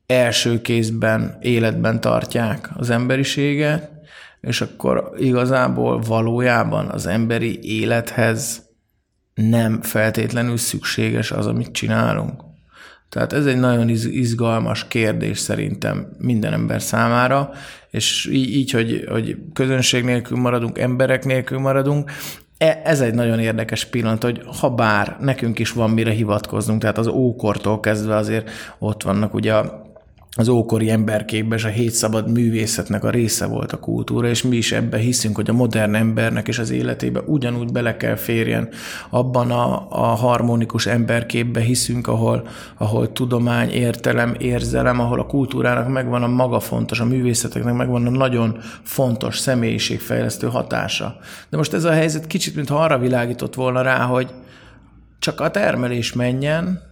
első 0.06 0.60
kézben 0.60 1.38
életben 1.40 2.00
tartják 2.00 2.70
az 2.76 2.90
emberiséget, 2.90 3.90
és 4.40 4.60
akkor 4.60 5.12
igazából 5.16 6.00
valójában 6.00 6.88
az 6.88 7.06
emberi 7.06 7.80
élethez 7.80 8.68
nem 9.34 9.82
feltétlenül 9.82 10.56
szükséges 10.56 11.30
az, 11.30 11.46
amit 11.46 11.72
csinálunk. 11.72 12.42
Tehát 13.08 13.32
ez 13.32 13.46
egy 13.46 13.58
nagyon 13.58 13.88
izgalmas 13.88 14.88
kérdés 14.88 15.38
szerintem 15.38 16.08
minden 16.18 16.52
ember 16.52 16.82
számára, 16.82 17.50
és 17.90 18.28
így, 18.32 18.70
hogy, 18.70 19.04
hogy 19.08 19.36
közönség 19.52 20.04
nélkül 20.04 20.38
maradunk, 20.38 20.78
emberek 20.78 21.24
nélkül 21.24 21.58
maradunk, 21.58 22.10
e, 22.58 22.80
ez 22.84 23.00
egy 23.00 23.14
nagyon 23.14 23.38
érdekes 23.38 23.84
pillanat, 23.84 24.22
hogy 24.22 24.42
ha 24.60 24.70
bár 24.70 25.16
nekünk 25.20 25.58
is 25.58 25.72
van 25.72 25.90
mire 25.90 26.10
hivatkoznunk, 26.10 26.80
tehát 26.80 26.98
az 26.98 27.06
ókortól 27.06 27.80
kezdve 27.80 28.16
azért 28.16 28.50
ott 28.78 29.02
vannak 29.02 29.34
ugye 29.34 29.54
a 29.54 29.89
az 30.36 30.48
ókori 30.48 30.90
emberképben 30.90 31.58
és 31.58 31.64
a 31.64 31.68
hét 31.68 31.92
szabad 31.92 32.30
művészetnek 32.30 33.04
a 33.04 33.10
része 33.10 33.46
volt 33.46 33.72
a 33.72 33.78
kultúra, 33.78 34.28
és 34.28 34.42
mi 34.42 34.56
is 34.56 34.72
ebbe 34.72 34.98
hiszünk, 34.98 35.36
hogy 35.36 35.50
a 35.50 35.52
modern 35.52 35.94
embernek 35.94 36.48
és 36.48 36.58
az 36.58 36.70
életébe 36.70 37.20
ugyanúgy 37.20 37.72
bele 37.72 37.96
kell 37.96 38.14
férjen 38.14 38.68
abban 39.10 39.50
a, 39.50 39.86
a 39.88 40.14
harmonikus 40.14 40.86
emberképbe 40.86 41.60
hiszünk, 41.60 42.06
ahol, 42.06 42.48
ahol 42.78 43.12
tudomány, 43.12 43.70
értelem, 43.70 44.34
érzelem, 44.38 45.00
ahol 45.00 45.20
a 45.20 45.26
kultúrának 45.26 45.88
megvan 45.88 46.22
a 46.22 46.28
maga 46.28 46.60
fontos, 46.60 47.00
a 47.00 47.04
művészeteknek 47.04 47.74
megvan 47.74 48.06
a 48.06 48.10
nagyon 48.10 48.58
fontos 48.82 49.38
személyiségfejlesztő 49.38 50.46
hatása. 50.46 51.16
De 51.48 51.56
most 51.56 51.72
ez 51.72 51.84
a 51.84 51.92
helyzet 51.92 52.26
kicsit, 52.26 52.54
mintha 52.54 52.76
arra 52.76 52.98
világított 52.98 53.54
volna 53.54 53.82
rá, 53.82 54.04
hogy 54.04 54.30
csak 55.18 55.40
a 55.40 55.50
termelés 55.50 56.12
menjen, 56.12 56.89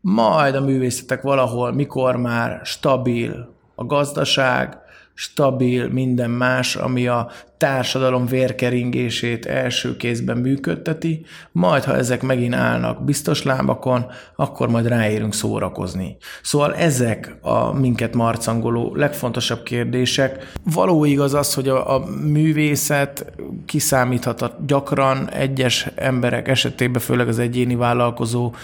majd 0.00 0.54
a 0.54 0.60
művészetek 0.60 1.22
valahol, 1.22 1.72
mikor 1.72 2.16
már 2.16 2.60
stabil 2.64 3.54
a 3.74 3.84
gazdaság, 3.84 4.78
stabil 5.14 5.88
minden 5.88 6.30
más, 6.30 6.76
ami 6.76 7.06
a 7.06 7.30
társadalom 7.60 8.26
vérkeringését 8.26 9.46
első 9.46 9.96
kézben 9.96 10.36
működteti, 10.36 11.24
majd 11.52 11.84
ha 11.84 11.96
ezek 11.96 12.22
megint 12.22 12.54
állnak 12.54 13.04
biztos 13.04 13.42
lábakon, 13.42 14.06
akkor 14.36 14.68
majd 14.68 14.86
ráérünk 14.86 15.34
szórakozni. 15.34 16.16
Szóval 16.42 16.74
ezek 16.74 17.36
a 17.40 17.72
minket 17.72 18.14
marcangoló 18.14 18.94
legfontosabb 18.94 19.62
kérdések. 19.62 20.52
Való 20.64 21.04
igaz 21.04 21.34
az, 21.34 21.54
hogy 21.54 21.68
a, 21.68 21.94
a 21.94 22.04
művészet 22.26 23.32
kiszámíthat 23.66 24.66
gyakran 24.66 25.30
egyes 25.30 25.86
emberek 25.94 26.48
esetében, 26.48 27.00
főleg 27.00 27.28
az 27.28 27.38
egyéni 27.38 27.74
vállalkozó 27.74 28.54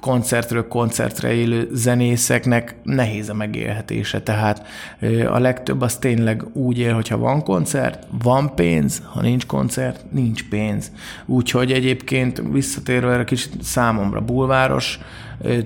koncertről 0.00 0.68
koncertre 0.68 1.32
élő 1.32 1.68
zenészeknek 1.72 2.76
nehéz 2.82 3.28
a 3.28 3.34
megélhetése. 3.34 4.22
Tehát 4.22 4.66
a 5.28 5.38
legtöbb 5.62 5.80
az 5.80 5.96
tényleg 5.96 6.44
úgy 6.52 6.78
él, 6.78 6.94
hogyha 6.94 7.18
van 7.18 7.42
koncert, 7.42 8.06
van 8.22 8.54
pénz, 8.54 9.02
ha 9.04 9.20
nincs 9.20 9.46
koncert, 9.46 10.04
nincs 10.10 10.48
pénz. 10.48 10.92
Úgyhogy 11.26 11.72
egyébként 11.72 12.42
visszatérve 12.52 13.12
erre 13.12 13.24
kicsit 13.24 13.62
számomra 13.62 14.20
bulváros 14.20 14.98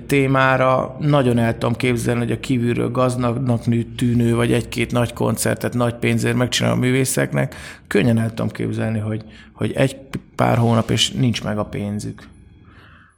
témára, 0.07 0.97
nagyon 0.99 1.37
el 1.37 1.53
tudom 1.53 1.75
képzelni, 1.75 2.19
hogy 2.19 2.31
a 2.31 2.39
kívülről 2.39 2.91
gazdagnak 2.91 3.63
tűnő, 3.95 4.35
vagy 4.35 4.53
egy-két 4.53 4.91
nagy 4.91 5.13
koncertet 5.13 5.73
nagy 5.73 5.93
pénzért 5.93 6.35
megcsinál 6.35 6.71
a 6.71 6.75
művészeknek, 6.75 7.55
könnyen 7.87 8.19
el 8.19 8.29
tudom 8.29 8.49
képzelni, 8.49 8.99
hogy, 8.99 9.23
hogy 9.53 9.71
egy 9.71 9.97
pár 10.35 10.57
hónap, 10.57 10.89
és 10.89 11.11
nincs 11.11 11.43
meg 11.43 11.57
a 11.57 11.65
pénzük. 11.65 12.27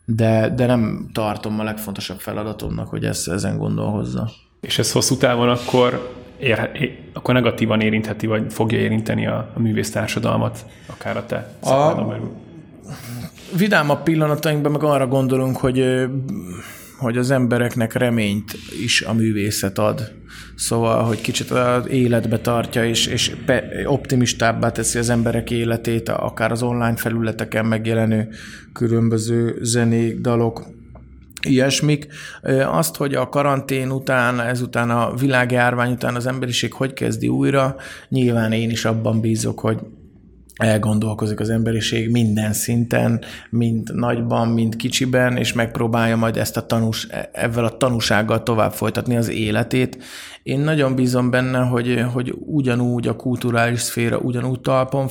De, 0.05 0.53
de 0.55 0.65
nem 0.65 1.09
tartom 1.13 1.59
a 1.59 1.63
legfontosabb 1.63 2.19
feladatomnak, 2.19 2.89
hogy 2.89 3.03
ezt 3.03 3.27
ezen 3.27 3.57
gondolhozza. 3.57 4.29
És 4.61 4.79
ez 4.79 4.91
hosszú 4.91 5.17
távon 5.17 5.49
akkor 5.49 6.17
ér, 6.39 6.69
akkor 7.13 7.33
negatívan 7.33 7.81
érintheti, 7.81 8.27
vagy 8.27 8.53
fogja 8.53 8.77
érinteni 8.77 9.27
a, 9.27 9.51
a 9.53 9.59
művész 9.59 9.91
társadalmat, 9.91 10.65
akár 10.85 11.17
a 11.17 11.25
te 11.25 11.53
a, 11.59 11.93
belül. 12.05 12.31
a 13.87 13.97
pillanatainkban 13.97 14.71
meg 14.71 14.83
arra 14.83 15.07
gondolunk, 15.07 15.57
hogy 15.57 16.07
hogy 16.99 17.17
az 17.17 17.31
embereknek 17.31 17.93
reményt 17.93 18.55
is 18.83 19.01
a 19.01 19.13
művészet 19.13 19.77
ad. 19.77 20.11
Szóval, 20.55 21.03
hogy 21.03 21.21
kicsit 21.21 21.51
az 21.51 21.87
életbe 21.87 22.39
tartja, 22.39 22.85
és, 22.85 23.05
és 23.05 23.35
optimistábbá 23.85 24.71
teszi 24.71 24.97
az 24.97 25.09
emberek 25.09 25.51
életét, 25.51 26.09
akár 26.09 26.51
az 26.51 26.63
online 26.63 26.95
felületeken 26.95 27.65
megjelenő 27.65 28.29
különböző 28.73 29.57
zenék, 29.61 30.21
dalok, 30.21 30.65
ilyesmik. 31.47 32.07
Azt, 32.65 32.95
hogy 32.95 33.13
a 33.15 33.29
karantén 33.29 33.91
után, 33.91 34.41
ezután 34.41 34.89
a 34.89 35.13
világjárvány 35.15 35.91
után 35.91 36.15
az 36.15 36.25
emberiség 36.25 36.73
hogy 36.73 36.93
kezdi 36.93 37.27
újra, 37.27 37.75
nyilván 38.09 38.51
én 38.51 38.69
is 38.69 38.85
abban 38.85 39.21
bízok, 39.21 39.59
hogy 39.59 39.79
elgondolkozik 40.59 41.39
az 41.39 41.49
emberiség 41.49 42.09
minden 42.09 42.53
szinten, 42.53 43.21
mind 43.49 43.95
nagyban, 43.95 44.47
mind 44.47 44.75
kicsiben, 44.75 45.37
és 45.37 45.53
megpróbálja 45.53 46.15
majd 46.15 46.37
ezt 46.37 46.57
a 46.57 46.65
tanús, 46.65 47.07
ezzel 47.31 47.65
a 47.65 47.77
tanúsággal 47.77 48.43
tovább 48.43 48.71
folytatni 48.71 49.15
az 49.15 49.29
életét. 49.29 50.03
Én 50.43 50.59
nagyon 50.59 50.95
bízom 50.95 51.29
benne, 51.29 51.59
hogy, 51.59 52.05
hogy 52.13 52.33
ugyanúgy 52.39 53.07
a 53.07 53.15
kulturális 53.15 53.79
szféra 53.79 54.17
ugyanúgy 54.17 54.59
talpon, 54.59 55.07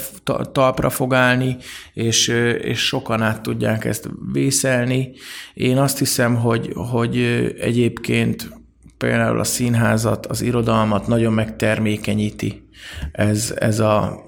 talpra 0.53 0.91
fog 0.91 1.15
állni, 1.15 1.57
és, 1.93 2.29
és 2.63 2.79
sokan 2.79 3.23
át 3.23 3.43
tudják 3.43 3.85
ezt 3.85 4.09
vészelni. 4.33 5.13
Én 5.55 5.79
azt 5.79 5.99
hiszem, 5.99 6.37
hogy, 6.37 6.73
hogy 6.75 7.17
egyébként 7.61 8.51
például 8.97 9.41
a 9.41 9.45
színházat, 9.45 10.27
az 10.27 10.43
irodalmat 10.43 11.07
nagyon 11.07 11.33
megtermékenyíti 11.33 12.69
ez, 13.13 13.55
ez 13.59 13.81
a 13.81 14.27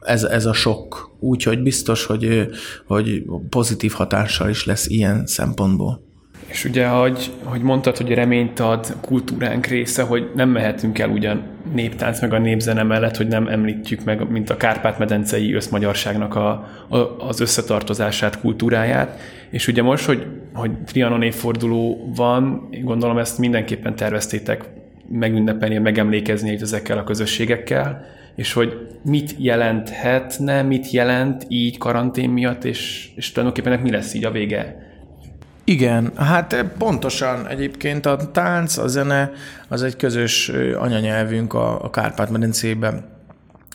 ez, 0.00 0.22
ez 0.22 0.46
a 0.46 0.52
sok. 0.52 1.10
Úgyhogy 1.18 1.62
biztos, 1.62 2.04
hogy, 2.04 2.48
hogy 2.86 3.22
pozitív 3.48 3.92
hatással 3.92 4.48
is 4.48 4.66
lesz 4.66 4.86
ilyen 4.86 5.26
szempontból. 5.26 6.08
És 6.50 6.64
ugye, 6.64 6.86
hogy, 6.86 7.30
hogy 7.42 7.62
mondtad, 7.62 7.96
hogy 7.96 8.14
reményt 8.14 8.60
ad 8.60 8.96
kultúránk 9.00 9.66
része, 9.66 10.02
hogy 10.02 10.30
nem 10.34 10.48
mehetünk 10.48 10.98
el 10.98 11.10
ugyan 11.10 11.42
néptánc 11.74 12.20
meg 12.20 12.32
a 12.32 12.38
népzene 12.38 12.82
mellett, 12.82 13.16
hogy 13.16 13.26
nem 13.26 13.46
említjük 13.46 14.04
meg, 14.04 14.30
mint 14.30 14.50
a 14.50 14.56
Kárpát-medencei 14.56 15.54
összmagyarságnak 15.54 16.34
a, 16.34 16.48
a, 16.88 16.96
az 17.18 17.40
összetartozását, 17.40 18.40
kultúráját. 18.40 19.18
És 19.50 19.66
ugye 19.66 19.82
most, 19.82 20.04
hogy, 20.04 20.26
hogy 20.54 20.70
Trianon 20.84 21.22
évforduló 21.22 22.12
van, 22.16 22.68
gondolom 22.82 23.18
ezt 23.18 23.38
mindenképpen 23.38 23.96
terveztétek 23.96 24.64
megünnepelni, 25.10 25.78
megemlékezni 25.78 26.58
ezekkel 26.60 26.98
a 26.98 27.04
közösségekkel, 27.04 28.04
és 28.34 28.52
hogy 28.52 28.86
mit 29.04 29.34
jelenthetne, 29.38 30.62
mit 30.62 30.90
jelent 30.90 31.44
így 31.48 31.78
karantén 31.78 32.30
miatt, 32.30 32.64
és, 32.64 33.10
és 33.14 33.32
tulajdonképpen 33.32 33.80
mi 33.80 33.90
lesz 33.90 34.14
így 34.14 34.24
a 34.24 34.30
vége? 34.30 34.88
Igen, 35.64 36.12
hát 36.16 36.64
pontosan 36.78 37.48
egyébként 37.48 38.06
a 38.06 38.30
tánc, 38.32 38.76
a 38.76 38.88
zene 38.88 39.30
az 39.68 39.82
egy 39.82 39.96
közös 39.96 40.48
anyanyelvünk 40.78 41.54
a, 41.54 41.84
a 41.84 41.90
Kárpát-medencében 41.90 43.04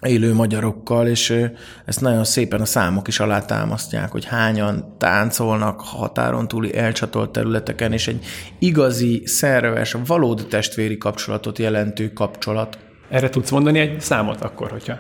élő 0.06 0.34
magyarokkal, 0.34 1.08
és 1.08 1.50
ezt 1.86 2.02
nagyon 2.02 2.24
szépen 2.24 2.62
a 2.62 2.66
számok 2.66 3.08
is 3.08 3.20
alátámasztják, 3.20 4.12
hogy 4.12 4.26
hányan 4.26 4.96
táncolnak 4.98 5.82
határon 5.82 6.48
túli 6.48 6.78
elcsatolt 6.78 7.30
területeken, 7.30 7.94
és 7.94 8.08
egy 8.08 8.26
igazi, 8.60 9.22
szerves, 9.26 9.96
valódi 10.06 10.46
testvéri 10.46 10.98
kapcsolatot 10.98 11.58
jelentő 11.58 12.14
kapcsolat. 12.14 12.78
Erre 13.10 13.30
tudsz 13.30 13.50
mondani 13.50 13.80
egy 13.80 14.02
számot 14.02 14.42
akkor, 14.42 14.72
hogyha? 14.72 15.00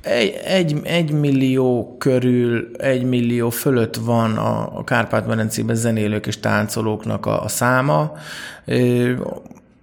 Egy, 0.00 0.40
egy, 0.44 0.80
egy 0.82 1.12
millió 1.12 1.96
körül, 1.98 2.70
egy 2.78 3.04
millió 3.04 3.50
fölött 3.50 3.96
van 3.96 4.36
a, 4.36 4.78
a 4.78 4.84
Kárpát-medencében 4.84 5.76
zenélők 5.76 6.26
és 6.26 6.40
táncolóknak 6.40 7.26
a, 7.26 7.42
a 7.42 7.48
száma. 7.48 8.12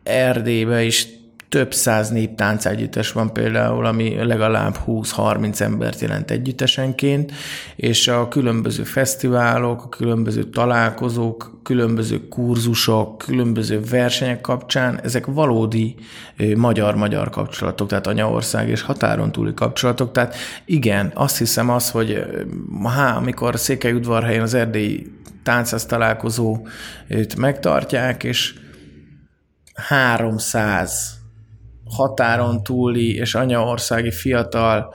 Erdélybe 0.04 0.84
is 0.84 1.08
több 1.52 1.74
száz 1.74 2.10
néptánc 2.10 2.66
együttes 2.66 3.12
van 3.12 3.34
például, 3.34 3.86
ami 3.86 4.26
legalább 4.26 4.78
20-30 4.88 5.60
embert 5.60 6.02
jelent 6.02 6.32
együttesenként, 6.32 7.32
és 7.76 8.08
a 8.08 8.28
különböző 8.28 8.84
fesztiválok, 8.84 9.84
a 9.84 9.90
különböző 9.90 10.44
találkozók, 10.44 11.60
különböző 11.64 12.28
kurzusok, 12.28 13.18
különböző 13.18 13.82
versenyek 13.90 14.42
kapcsán 14.42 15.00
ezek 15.04 15.26
valódi 15.26 15.96
magyar-magyar 16.56 17.30
kapcsolatok, 17.30 17.88
tehát 17.88 18.08
anyaország 18.08 18.70
és 18.70 18.82
határon 18.82 19.32
túli 19.32 19.54
kapcsolatok. 19.54 20.12
Tehát 20.12 20.36
igen, 20.66 21.12
azt 21.14 21.38
hiszem 21.38 21.70
az, 21.70 21.90
hogy 21.90 22.26
há, 22.84 23.16
amikor 23.16 23.60
Székelyudvarhelyen 23.60 24.42
az 24.42 24.54
erdélyi 24.54 25.12
táncház 25.44 25.86
találkozót 25.86 26.68
megtartják, 27.38 28.24
és 28.24 28.54
300 29.74 31.21
határon 31.96 32.64
túli 32.64 33.16
és 33.16 33.36
anyaországi 33.36 34.12
fiatal 34.12 34.94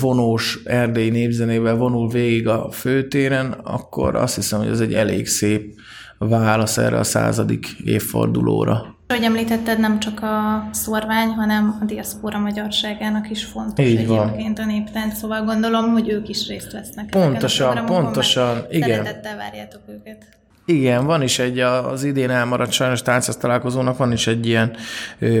vonós 0.00 0.58
erdélyi 0.64 1.10
népzenével 1.10 1.76
vonul 1.76 2.08
végig 2.08 2.48
a 2.48 2.70
főtéren, 2.70 3.52
akkor 3.52 4.14
azt 4.16 4.34
hiszem, 4.34 4.58
hogy 4.58 4.68
ez 4.68 4.80
egy 4.80 4.94
elég 4.94 5.26
szép 5.26 5.74
válasz 6.18 6.78
erre 6.78 6.98
a 6.98 7.04
századik 7.04 7.66
évfordulóra. 7.84 8.94
Ahogy 9.08 9.22
említetted, 9.22 9.78
nem 9.78 9.98
csak 9.98 10.22
a 10.22 10.68
szorvány, 10.72 11.28
hanem 11.28 11.78
a 11.80 11.84
diaszpora 11.84 12.38
magyarságának 12.38 13.30
is 13.30 13.44
fontos 13.44 13.86
Így 13.86 13.96
egyébként 13.96 14.58
van. 14.58 14.66
a 14.66 14.70
néptánc, 14.70 15.18
szóval 15.18 15.44
gondolom, 15.44 15.92
hogy 15.92 16.08
ők 16.08 16.28
is 16.28 16.46
részt 16.46 16.72
vesznek. 16.72 17.08
Pontosan, 17.10 17.84
pontosan, 17.84 18.64
igen. 18.70 18.88
Szeretettel 18.88 19.36
várjátok 19.36 19.80
őket. 19.88 20.26
Igen, 20.68 21.06
van 21.06 21.22
is 21.22 21.38
egy, 21.38 21.58
az 21.58 22.04
idén 22.04 22.30
elmaradt 22.30 22.72
sajnos 22.72 23.02
táncász 23.02 23.36
találkozónak 23.36 23.96
van 23.96 24.12
is 24.12 24.26
egy 24.26 24.46
ilyen 24.46 24.76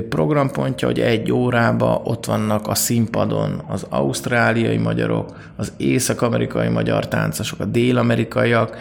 programpontja, 0.08 0.88
hogy 0.88 1.00
egy 1.00 1.32
órába 1.32 2.00
ott 2.04 2.24
vannak 2.24 2.68
a 2.68 2.74
színpadon 2.74 3.62
az 3.68 3.86
ausztráliai 3.88 4.76
magyarok, 4.76 5.36
az 5.56 5.72
észak-amerikai 5.76 6.68
magyar 6.68 7.08
táncosok, 7.08 7.60
a 7.60 7.64
dél-amerikaiak, 7.64 8.76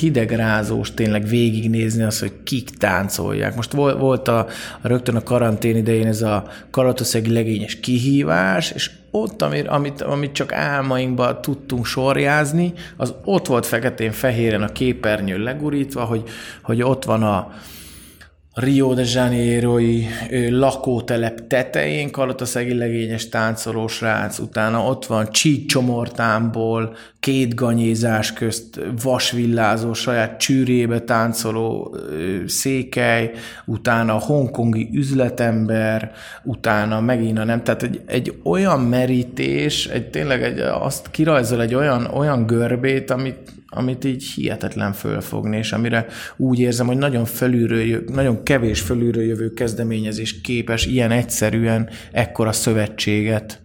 hidegrázós 0.00 0.94
tényleg 0.94 1.26
végignézni 1.26 2.02
azt, 2.02 2.20
hogy 2.20 2.32
kik 2.44 2.70
táncolják. 2.70 3.56
Most 3.56 3.72
volt 3.72 4.28
a, 4.28 4.38
a 4.80 4.88
rögtön 4.88 5.16
a 5.16 5.22
karantén 5.22 5.76
idején 5.76 6.06
ez 6.06 6.22
a 6.22 6.44
karatországi 6.70 7.32
legényes 7.32 7.80
kihívás, 7.80 8.70
és 8.70 8.90
ott, 9.20 9.42
amit, 9.42 10.02
amit, 10.02 10.32
csak 10.32 10.52
álmainkban 10.52 11.40
tudtunk 11.40 11.84
sorjázni, 11.84 12.72
az 12.96 13.14
ott 13.24 13.46
volt 13.46 13.66
feketén-fehéren 13.66 14.62
a 14.62 14.72
képernyő 14.72 15.38
legurítva, 15.38 16.04
hogy, 16.04 16.22
hogy 16.62 16.82
ott 16.82 17.04
van 17.04 17.22
a, 17.22 17.52
Rio 18.56 18.94
de 18.94 19.02
Janeiro-i 19.06 20.08
lakótelep 20.50 21.46
tetején 21.46 22.10
Kalataszegi 22.10 22.74
legényes 22.74 23.28
táncoló 23.28 23.86
srác, 23.86 24.38
utána 24.38 24.86
ott 24.86 25.06
van 25.06 25.30
csíkcsomortámból, 25.30 26.96
két 27.26 27.54
ganyézás 27.54 28.32
közt 28.32 28.80
vasvillázó, 29.02 29.92
saját 29.92 30.38
csűrébe 30.38 31.00
táncoló 31.00 31.96
székely, 32.46 33.30
utána 33.64 34.14
a 34.14 34.18
hongkongi 34.18 34.88
üzletember, 34.92 36.12
utána 36.44 37.00
megint 37.00 37.38
a 37.38 37.44
nem, 37.44 37.62
tehát 37.62 37.82
egy, 37.82 38.00
egy 38.06 38.34
olyan 38.42 38.80
merítés, 38.80 39.86
egy 39.86 40.10
tényleg 40.10 40.42
egy, 40.42 40.58
azt 40.58 41.10
kirajzol 41.10 41.62
egy 41.62 41.74
olyan, 41.74 42.04
olyan 42.04 42.46
görbét, 42.46 43.10
amit 43.10 43.54
amit 43.68 44.04
így 44.04 44.24
hihetetlen 44.24 44.92
fölfogni, 44.92 45.56
és 45.56 45.72
amire 45.72 46.06
úgy 46.36 46.58
érzem, 46.58 46.86
hogy 46.86 46.98
nagyon 46.98 47.24
felülről, 47.24 48.02
nagyon 48.06 48.42
kevés 48.42 48.80
felülről 48.80 49.24
jövő 49.24 49.52
kezdeményezés 49.52 50.40
képes 50.40 50.86
ilyen 50.86 51.10
egyszerűen 51.10 51.88
ekkora 52.12 52.52
szövetséget 52.52 53.62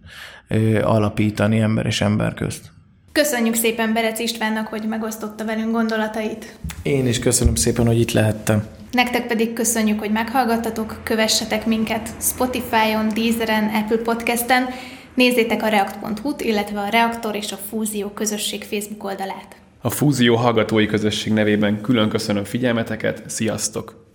alapítani 0.82 1.60
ember 1.60 1.86
és 1.86 2.00
ember 2.00 2.34
közt. 2.34 2.71
Köszönjük 3.12 3.54
szépen 3.54 3.92
Berec 3.92 4.18
Istvánnak, 4.18 4.66
hogy 4.66 4.82
megosztotta 4.88 5.44
velünk 5.44 5.72
gondolatait. 5.72 6.56
Én 6.82 7.06
is 7.06 7.18
köszönöm 7.18 7.54
szépen, 7.54 7.86
hogy 7.86 8.00
itt 8.00 8.12
lehettem. 8.12 8.66
Nektek 8.90 9.26
pedig 9.26 9.52
köszönjük, 9.52 9.98
hogy 9.98 10.10
meghallgattatok, 10.10 11.00
kövessetek 11.04 11.66
minket 11.66 12.08
Spotify-on, 12.20 13.08
Deezeren, 13.14 13.68
Apple 13.68 13.96
Podcast-en, 13.96 14.66
nézzétek 15.14 15.62
a 15.62 15.68
react.hu-t, 15.68 16.40
illetve 16.40 16.80
a 16.80 16.88
Reaktor 16.88 17.36
és 17.36 17.52
a 17.52 17.56
Fúzió 17.56 18.08
közösség 18.08 18.64
Facebook 18.64 19.04
oldalát. 19.04 19.56
A 19.80 19.90
Fúzió 19.90 20.36
hallgatói 20.36 20.86
közösség 20.86 21.32
nevében 21.32 21.80
külön 21.80 22.08
köszönöm 22.08 22.44
figyelmeteket, 22.44 23.22
sziasztok! 23.26 24.11